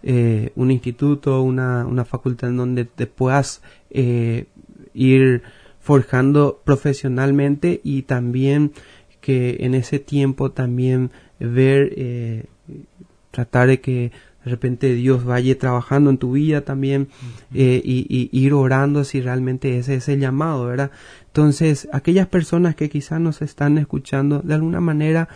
eh, 0.03 0.53
un 0.57 0.71
instituto, 0.71 1.43
una, 1.43 1.87
una, 1.87 2.05
facultad 2.05 2.51
en 2.51 2.57
donde 2.57 2.85
te 2.85 3.07
puedas 3.07 3.63
eh, 3.91 4.47
ir 4.95 5.43
forjando 5.81 6.63
profesionalmente 6.65 7.81
y 7.85 8.03
también 8.03 8.73
que 9.21 9.59
en 9.61 9.75
ese 9.75 9.99
tiempo 9.99 10.53
también 10.53 11.11
ver, 11.39 12.49
tratar 13.31 13.69
de 13.69 13.81
que 13.81 14.13
de 14.47 14.53
repente 14.53 14.95
Dios 14.95 15.25
vaya 15.25 15.59
trabajando 15.59 16.09
en 16.09 16.19
tu 16.19 16.31
vida 16.31 16.61
también 16.61 17.09
eh, 17.53 17.83
y, 17.85 18.31
ir 18.31 18.55
orando 18.55 19.03
si 19.03 19.21
realmente 19.21 19.77
ese 19.77 19.97
es 19.97 20.09
el 20.09 20.21
llamado, 20.21 20.67
¿verdad? 20.67 20.93
Entonces, 21.27 21.89
aquellas 21.93 22.29
personas 22.29 22.77
que 22.77 22.89
quizás 22.89 23.21
nos 23.21 23.43
están 23.43 23.77
escuchando, 23.77 24.39
de 24.39 24.55
alguna 24.55 24.81
manera, 24.81 25.29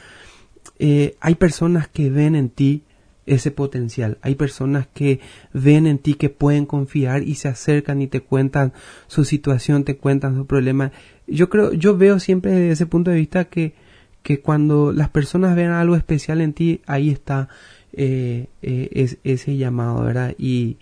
eh, 0.78 1.16
hay 1.20 1.34
personas 1.34 1.88
que 1.88 2.08
ven 2.08 2.36
en 2.36 2.50
ti 2.50 2.84
ese 3.26 3.50
potencial. 3.50 4.18
Hay 4.22 4.36
personas 4.36 4.86
que 4.86 5.18
ven 5.52 5.88
en 5.88 5.98
ti 5.98 6.14
que 6.14 6.30
pueden 6.30 6.64
confiar 6.64 7.24
y 7.24 7.34
se 7.34 7.48
acercan 7.48 8.02
y 8.02 8.06
te 8.06 8.20
cuentan 8.20 8.72
su 9.08 9.24
situación, 9.24 9.82
te 9.82 9.96
cuentan 9.96 10.36
su 10.36 10.46
problema. 10.46 10.92
Yo 11.26 11.50
creo, 11.50 11.72
yo 11.72 11.96
veo 11.96 12.20
siempre 12.20 12.52
desde 12.52 12.70
ese 12.70 12.86
punto 12.86 13.10
de 13.10 13.16
vista 13.16 13.46
que, 13.46 13.74
que 14.22 14.40
cuando 14.40 14.92
las 14.92 15.08
personas 15.08 15.56
ven 15.56 15.70
algo 15.70 15.96
especial 15.96 16.40
en 16.40 16.52
ti, 16.52 16.80
ahí 16.86 17.10
está 17.10 17.48
eh, 17.92 18.46
eh, 18.62 18.88
es, 18.92 19.18
ese 19.24 19.56
llamado, 19.56 20.04
¿verdad? 20.04 20.34
Y, 20.38 20.78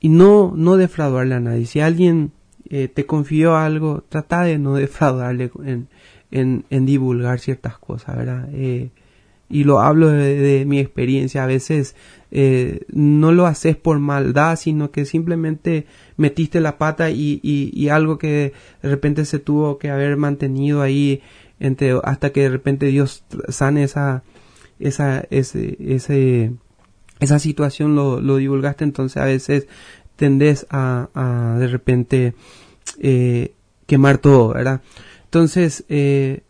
y 0.00 0.08
no, 0.08 0.52
no 0.56 0.76
defraudarle 0.76 1.34
a 1.34 1.40
nadie. 1.40 1.66
Si 1.66 1.80
alguien 1.80 2.32
eh, 2.70 2.88
te 2.88 3.06
confió 3.06 3.56
algo, 3.56 4.04
trata 4.08 4.42
de 4.42 4.58
no 4.58 4.74
defraudarle 4.74 5.50
en, 5.64 5.88
en, 6.70 6.86
divulgar 6.86 7.40
ciertas 7.40 7.78
cosas, 7.78 8.16
¿verdad? 8.16 8.48
Y 9.48 9.64
lo 9.64 9.80
hablo 9.80 10.08
de, 10.08 10.64
mi 10.66 10.78
experiencia, 10.78 11.44
a 11.44 11.46
veces 11.46 11.94
no 12.88 13.32
lo 13.32 13.46
haces 13.46 13.76
por 13.76 13.98
maldad, 13.98 14.56
sino 14.56 14.90
que 14.90 15.04
simplemente 15.04 15.86
metiste 16.16 16.60
la 16.60 16.78
pata 16.78 17.10
y, 17.10 17.38
y, 17.42 17.70
y, 17.74 17.88
algo 17.90 18.16
que 18.16 18.54
de 18.82 18.88
repente 18.88 19.26
se 19.26 19.38
tuvo 19.38 19.76
que 19.76 19.90
haber 19.90 20.16
mantenido 20.16 20.80
ahí 20.80 21.20
entre, 21.60 21.98
hasta 22.02 22.30
que 22.30 22.42
de 22.42 22.48
repente 22.48 22.86
Dios 22.86 23.24
sane 23.48 23.84
esa, 23.84 24.22
esa, 24.82 25.24
ese, 25.30 25.76
ese, 25.80 26.52
esa 27.20 27.38
situación 27.38 27.94
lo, 27.94 28.20
lo 28.20 28.36
divulgaste, 28.36 28.84
entonces 28.84 29.16
a 29.16 29.24
veces 29.24 29.66
tendés 30.16 30.66
a, 30.70 31.56
de 31.58 31.66
repente 31.68 32.34
eh, 33.00 33.54
quemar 33.86 34.18
todo, 34.18 34.54
¿verdad? 34.54 34.82
Entonces, 35.24 35.84
eh, 35.88 36.42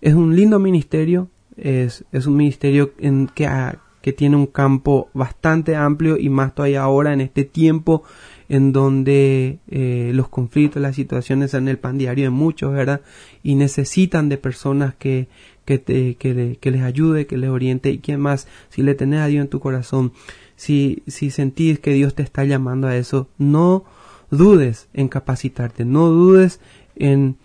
es 0.00 0.14
un 0.14 0.36
lindo 0.36 0.58
ministerio, 0.58 1.28
es, 1.56 2.04
es 2.12 2.26
un 2.26 2.36
ministerio 2.36 2.92
que, 3.34 3.48
que 4.00 4.12
tiene 4.12 4.36
un 4.36 4.46
campo 4.46 5.08
bastante 5.14 5.76
amplio 5.76 6.18
y 6.18 6.28
más 6.28 6.54
todavía 6.54 6.82
ahora 6.82 7.12
en 7.12 7.20
este 7.20 7.44
tiempo 7.44 8.02
en 8.48 8.72
donde 8.72 9.60
eh, 9.68 10.10
los 10.14 10.28
conflictos, 10.28 10.82
las 10.82 10.96
situaciones 10.96 11.54
en 11.54 11.68
el 11.68 11.78
pan 11.78 11.96
diario 11.96 12.24
de 12.24 12.30
muchos, 12.30 12.72
¿verdad? 12.72 13.00
Y 13.42 13.54
necesitan 13.54 14.28
de 14.28 14.36
personas 14.36 14.94
que, 14.94 15.28
que, 15.64 15.78
te, 15.78 16.14
que, 16.16 16.58
que, 16.60 16.70
les 16.70 16.82
ayude, 16.82 17.26
que 17.26 17.36
les 17.36 17.50
oriente 17.50 17.90
y 17.90 17.98
que 17.98 18.16
más, 18.16 18.48
si 18.68 18.82
le 18.82 18.94
tenés 18.94 19.20
a 19.20 19.26
Dios 19.26 19.42
en 19.42 19.50
tu 19.50 19.60
corazón, 19.60 20.12
si, 20.56 21.02
si 21.06 21.30
sentís 21.30 21.78
que 21.78 21.92
Dios 21.92 22.14
te 22.14 22.22
está 22.22 22.44
llamando 22.44 22.88
a 22.88 22.96
eso, 22.96 23.28
no 23.38 23.84
dudes 24.30 24.88
en 24.94 25.08
capacitarte, 25.08 25.84
no 25.84 26.08
dudes 26.08 26.60
en, 26.96 27.36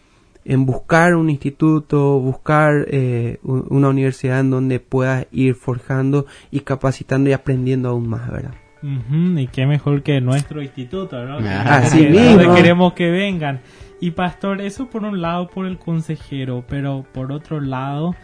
en 0.45 0.65
buscar 0.65 1.15
un 1.15 1.29
instituto, 1.29 2.19
buscar 2.19 2.85
eh, 2.89 3.39
una 3.43 3.89
universidad 3.89 4.39
en 4.39 4.49
donde 4.49 4.79
puedas 4.79 5.27
ir 5.31 5.55
forjando 5.55 6.25
y 6.51 6.61
capacitando 6.61 7.29
y 7.29 7.33
aprendiendo 7.33 7.89
aún 7.89 8.07
más, 8.07 8.31
¿verdad? 8.31 8.53
y 8.81 9.47
qué 9.47 9.65
mejor 9.65 10.03
que 10.03 10.21
nuestro 10.21 10.61
instituto, 10.61 11.23
¿no? 11.25 11.39
Ah, 11.41 11.77
así 11.77 12.05
mismo. 12.05 12.53
queremos 12.55 12.93
que 12.93 13.09
vengan. 13.09 13.59
Y 13.99 14.11
pastor, 14.11 14.61
eso 14.61 14.89
por 14.89 15.03
un 15.03 15.21
lado 15.21 15.47
por 15.47 15.65
el 15.65 15.79
consejero, 15.79 16.63
pero 16.67 17.03
por 17.13 17.31
otro 17.31 17.59
lado, 17.59 18.15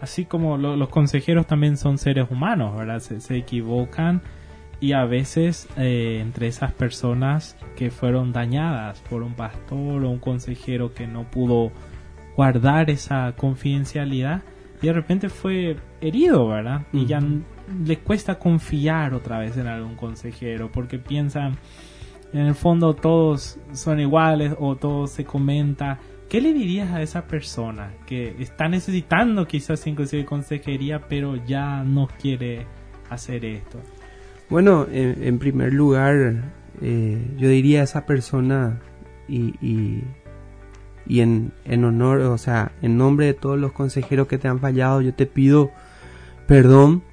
así 0.00 0.24
como 0.24 0.56
los 0.56 0.88
consejeros 0.88 1.46
también 1.46 1.76
son 1.76 1.98
seres 1.98 2.26
humanos, 2.30 2.76
¿verdad? 2.76 2.98
Se, 3.00 3.36
equivocan 3.36 4.22
y 4.80 4.92
a 4.92 5.04
veces 5.04 5.68
eh, 5.76 6.18
entre 6.20 6.48
esas 6.48 6.72
personas 6.72 7.56
que 7.76 7.90
fueron 7.90 8.32
dañadas 8.32 9.00
por 9.08 9.22
un 9.22 9.34
pastor 9.34 10.02
o 10.04 10.10
un 10.10 10.18
consejero 10.18 10.94
que 10.94 11.06
no 11.06 11.30
pudo 11.30 11.70
guardar 12.34 12.90
esa 12.90 13.34
confidencialidad 13.36 14.42
y 14.82 14.86
de 14.86 14.92
repente 14.92 15.28
fue 15.28 15.76
herido, 16.00 16.48
¿verdad? 16.48 16.86
Y 16.92 17.06
ya 17.06 17.20
le 17.84 17.98
cuesta 17.98 18.38
confiar 18.38 19.14
otra 19.14 19.38
vez 19.38 19.56
en 19.56 19.66
algún 19.66 19.94
consejero 19.94 20.72
porque 20.72 20.98
piensan 20.98 21.58
en 22.32 22.46
el 22.46 22.54
fondo 22.54 22.94
todos 22.94 23.58
son 23.72 24.00
iguales 24.00 24.54
o 24.58 24.76
todo 24.76 25.06
se 25.06 25.24
comenta. 25.24 25.98
¿Qué 26.28 26.40
le 26.40 26.52
dirías 26.52 26.90
a 26.90 27.02
esa 27.02 27.26
persona 27.26 27.92
que 28.06 28.36
está 28.38 28.68
necesitando 28.68 29.48
quizás 29.48 29.84
inclusive 29.86 30.24
consejería 30.24 31.08
pero 31.08 31.34
ya 31.44 31.82
no 31.82 32.08
quiere 32.20 32.66
hacer 33.08 33.44
esto? 33.44 33.80
Bueno, 34.48 34.86
en, 34.90 35.38
primer 35.38 35.72
lugar, 35.72 36.42
eh, 36.80 37.34
yo 37.36 37.48
diría 37.48 37.80
a 37.80 37.84
esa 37.84 38.06
persona 38.06 38.80
y, 39.28 39.54
y, 39.60 40.02
y 41.06 41.20
en, 41.20 41.52
en, 41.64 41.84
honor, 41.84 42.20
o 42.20 42.38
sea, 42.38 42.72
en 42.82 42.96
nombre 42.96 43.26
de 43.26 43.34
todos 43.34 43.58
los 43.58 43.72
consejeros 43.72 44.26
que 44.26 44.38
te 44.38 44.48
han 44.48 44.58
fallado, 44.58 45.00
yo 45.02 45.14
te 45.14 45.26
pido 45.26 45.70
perdón 46.48 47.04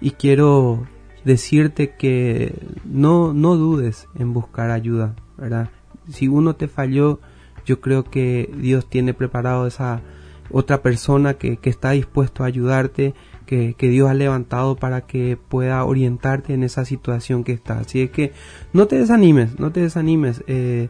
y 0.00 0.12
quiero 0.12 0.86
decirte 1.24 1.94
que 1.96 2.54
no, 2.84 3.32
no 3.32 3.56
dudes 3.56 4.08
en 4.14 4.32
buscar 4.32 4.70
ayuda, 4.70 5.14
¿verdad? 5.36 5.70
Si 6.08 6.28
uno 6.28 6.54
te 6.56 6.68
falló, 6.68 7.20
yo 7.64 7.80
creo 7.80 8.04
que 8.04 8.50
Dios 8.56 8.88
tiene 8.88 9.14
preparado 9.14 9.66
esa 9.66 10.02
otra 10.50 10.82
persona 10.82 11.34
que, 11.34 11.56
que 11.56 11.70
está 11.70 11.92
dispuesto 11.92 12.44
a 12.44 12.46
ayudarte, 12.46 13.14
que, 13.46 13.74
que, 13.74 13.88
Dios 13.88 14.10
ha 14.10 14.14
levantado 14.14 14.76
para 14.76 15.02
que 15.02 15.36
pueda 15.36 15.84
orientarte 15.84 16.54
en 16.54 16.62
esa 16.62 16.84
situación 16.84 17.44
que 17.44 17.52
está. 17.52 17.78
Así 17.78 18.02
es 18.02 18.10
que 18.10 18.32
no 18.72 18.86
te 18.86 18.98
desanimes, 18.98 19.58
no 19.58 19.72
te 19.72 19.80
desanimes. 19.80 20.44
Eh, 20.46 20.88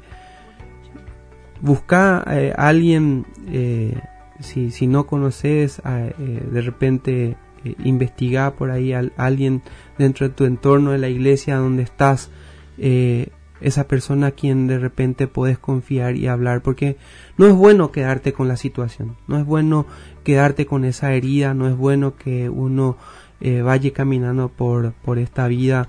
busca 1.61 2.25
eh, 2.31 2.53
a 2.57 2.69
alguien, 2.69 3.27
eh, 3.49 4.01
si, 4.41 4.71
si, 4.71 4.87
no 4.87 5.07
conoces, 5.07 5.81
de 5.85 6.61
repente 6.61 7.37
eh, 7.65 7.75
investigar 7.85 8.55
por 8.55 8.71
ahí 8.71 8.93
a, 8.93 9.03
alguien 9.17 9.63
dentro 9.99 10.29
de 10.29 10.35
tu 10.35 10.45
entorno 10.45 10.93
de 10.93 10.99
la 10.99 11.09
iglesia 11.09 11.57
donde 11.57 11.83
estás, 11.83 12.31
eh, 12.79 13.29
esa 13.61 13.89
persona 13.89 14.29
a 14.29 14.31
quien 14.33 14.67
de 14.67 14.79
repente 14.79 15.27
puedes 15.27 15.59
confiar 15.59 16.17
y 16.17 16.27
hablar, 16.27 16.63
porque 16.63 16.99
no 17.39 17.47
es 17.47 17.55
bueno 17.55 17.93
quedarte 17.93 18.33
con 18.33 18.49
la 18.49 18.57
situación, 18.57 19.17
no 19.27 19.39
es 19.39 19.47
bueno 19.47 19.87
quedarte 20.23 20.67
con 20.67 20.85
esa 20.85 21.15
herida, 21.15 21.55
no 21.55 21.69
es 21.69 21.77
bueno 21.77 22.17
que 22.17 22.51
uno 22.51 22.99
eh, 23.41 23.63
vaya 23.63 23.93
caminando 23.93 24.49
por, 24.49 24.93
por 24.93 25.19
esta 25.19 25.49
vida 25.49 25.89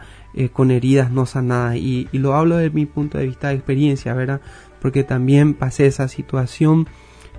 con 0.52 0.70
heridas 0.70 1.12
no 1.12 1.26
sanadas. 1.26 1.78
Y, 1.78 2.10
y, 2.12 2.18
lo 2.18 2.36
hablo 2.36 2.58
de 2.58 2.70
mi 2.70 2.86
punto 2.86 3.18
de 3.18 3.26
vista 3.26 3.50
de 3.50 3.56
experiencia, 3.56 4.14
¿verdad? 4.14 4.42
Porque 4.82 5.04
también 5.04 5.54
pasé 5.54 5.88
esa 5.88 6.10
situación, 6.10 6.88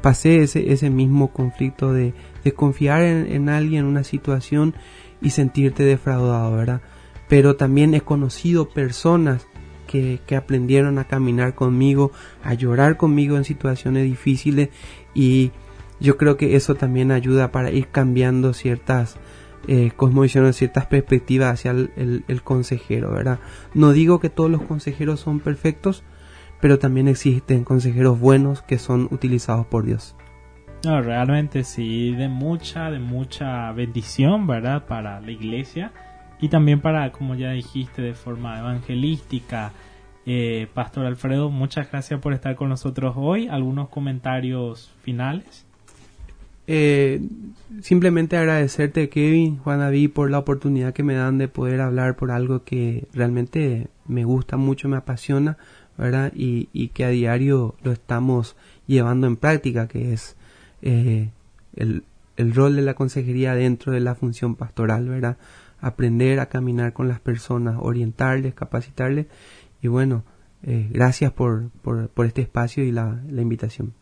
pasé 0.01 0.43
ese, 0.43 0.73
ese 0.73 0.89
mismo 0.89 1.33
conflicto 1.33 1.93
de, 1.93 2.15
de 2.47 2.55
confiar 2.55 3.03
en, 3.03 3.49
alguien, 3.49 3.81
en 3.81 3.87
una 3.87 4.05
situación 4.05 4.77
y 5.21 5.31
sentirte 5.31 5.83
defraudado, 5.83 6.55
¿verdad? 6.55 6.81
Pero 7.27 7.57
también 7.57 7.93
he 7.93 8.03
conocido 8.03 8.69
personas 8.69 9.49
que, 9.89 10.21
que, 10.29 10.37
aprendieron 10.37 11.01
a 11.01 11.09
caminar 11.09 11.57
conmigo, 11.57 12.13
a 12.45 12.55
llorar 12.55 12.97
conmigo 12.97 13.37
en 13.37 13.43
situaciones 13.43 14.05
difíciles 14.05 14.69
y 15.13 15.51
yo 15.99 16.17
creo 16.17 16.37
que 16.37 16.55
eso 16.55 16.77
también 16.77 17.11
ayuda 17.11 17.51
para 17.51 17.73
ir 17.73 17.89
cambiando 17.89 18.53
ciertas 18.53 19.17
eh, 19.67 19.91
cosmovisiones, 19.97 20.55
ciertas 20.55 20.87
perspectivas 20.87 21.53
hacia 21.53 21.73
el, 21.73 22.23
el, 22.29 22.43
consejero, 22.43 23.11
¿verdad? 23.11 23.41
No 23.75 23.91
digo 23.91 24.21
que 24.21 24.31
todos 24.31 24.53
los 24.53 24.63
consejeros 24.63 25.19
son 25.19 25.41
perfectos, 25.41 26.05
pero 26.61 26.79
también 26.79 27.09
existen 27.09 27.65
consejeros 27.65 28.21
buenos 28.21 28.63
que 28.63 28.79
son 28.79 29.09
utilizados 29.11 29.67
por 29.67 29.85
Dios. 29.85 30.15
No, 30.85 31.03
realmente 31.03 31.65
sí, 31.65 32.13
de 32.13 32.29
mucha, 32.29 32.91
de 32.91 32.99
mucha 32.99 33.73
bendición, 33.73 34.47
¿verdad? 34.47 34.87
Para 34.87 35.21
la 35.21 35.31
iglesia 35.31 35.93
y 36.41 36.49
también 36.49 36.81
para, 36.81 37.11
como 37.13 37.35
ya 37.35 37.51
dijiste, 37.51 38.03
de 38.03 38.15
forma 38.15 38.59
evangelística. 38.59 39.73
Eh, 40.27 40.69
Pastor 40.75 41.07
Alfredo, 41.07 41.51
muchas 41.51 41.91
gracias 41.91 42.21
por 42.21 42.33
estar 42.33 42.57
con 42.57 42.69
nosotros 42.69 43.15
hoy. 43.17 43.49
¿Algunos 43.49 43.89
comentarios 43.89 44.93
finales? 45.03 45.65
Eh, 46.69 47.21
simplemente 47.81 48.37
agradecerte, 48.37 49.09
Kevin, 49.09 49.59
Juan 49.59 49.79
David, 49.79 50.11
por 50.11 50.31
la 50.31 50.39
oportunidad 50.39 50.93
que 50.93 51.05
me 51.05 51.15
dan 51.15 51.39
de 51.39 51.49
poder 51.49 51.81
hablar 51.81 52.17
por 52.17 52.33
algo 52.33 52.65
que 52.65 53.07
realmente 53.13 53.89
me 54.07 54.25
gusta 54.25 54.57
mucho, 54.57 54.89
me 54.89 54.97
apasiona, 54.97 55.59
¿verdad? 55.97 56.33
Y, 56.35 56.69
y 56.73 56.89
que 56.89 57.05
a 57.05 57.09
diario 57.09 57.77
lo 57.83 57.93
estamos 57.93 58.57
llevando 58.87 59.29
en 59.29 59.37
práctica, 59.37 59.87
que 59.87 60.13
es 60.13 60.36
eh, 60.89 61.31
el, 61.75 62.05
el, 62.37 62.55
rol 62.55 62.77
de 62.77 62.83
la 62.83 62.95
consejería 62.95 63.57
dentro 63.57 63.93
de 63.93 63.99
la 63.99 64.15
función 64.15 64.55
pastoral, 64.55 65.09
¿verdad? 65.09 65.37
Aprender 65.81 66.39
a 66.39 66.47
caminar 66.47 66.93
con 66.93 67.09
las 67.09 67.19
personas, 67.19 67.77
orientarles, 67.81 68.55
capacitarles. 68.55 69.27
Y 69.83 69.89
bueno, 69.89 70.23
eh, 70.63 70.89
gracias 70.93 71.33
por, 71.33 71.71
por, 71.83 72.27
este 72.27 72.43
espacio 72.43 72.85
y 72.85 72.93
la, 72.93 73.21
la 73.29 73.43
invitación. 73.43 73.95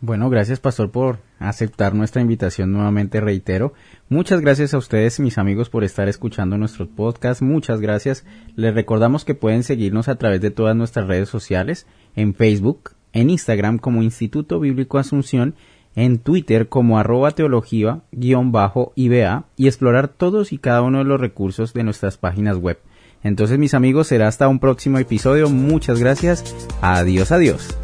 Bueno, 0.00 0.28
gracias 0.28 0.60
Pastor 0.60 0.90
por 0.90 1.18
aceptar 1.38 1.94
nuestra 1.94 2.20
invitación 2.20 2.70
nuevamente, 2.70 3.20
reitero. 3.20 3.72
Muchas 4.10 4.42
gracias 4.42 4.74
a 4.74 4.78
ustedes, 4.78 5.18
mis 5.18 5.38
amigos, 5.38 5.70
por 5.70 5.82
estar 5.82 6.08
escuchando 6.08 6.58
nuestro 6.58 6.86
podcast. 6.88 7.40
Muchas 7.40 7.80
gracias. 7.80 8.26
Les 8.54 8.74
recordamos 8.74 9.24
que 9.24 9.34
pueden 9.34 9.62
seguirnos 9.62 10.08
a 10.08 10.16
través 10.16 10.42
de 10.42 10.50
todas 10.50 10.76
nuestras 10.76 11.08
redes 11.08 11.30
sociales, 11.30 11.86
en 12.14 12.34
Facebook, 12.34 12.92
en 13.12 13.30
Instagram 13.30 13.78
como 13.78 14.02
Instituto 14.02 14.60
Bíblico 14.60 14.98
Asunción, 14.98 15.54
en 15.94 16.18
Twitter 16.18 16.68
como 16.68 16.98
arroba 16.98 17.32
teología-iba 17.32 19.44
y 19.56 19.66
explorar 19.66 20.08
todos 20.08 20.52
y 20.52 20.58
cada 20.58 20.82
uno 20.82 20.98
de 20.98 21.04
los 21.04 21.20
recursos 21.20 21.72
de 21.72 21.84
nuestras 21.84 22.18
páginas 22.18 22.56
web. 22.56 22.78
Entonces 23.22 23.58
mis 23.58 23.74
amigos, 23.74 24.06
será 24.06 24.28
hasta 24.28 24.48
un 24.48 24.60
próximo 24.60 24.98
episodio. 24.98 25.48
Muchas 25.48 25.98
gracias. 25.98 26.54
Adiós, 26.80 27.32
adiós. 27.32 27.76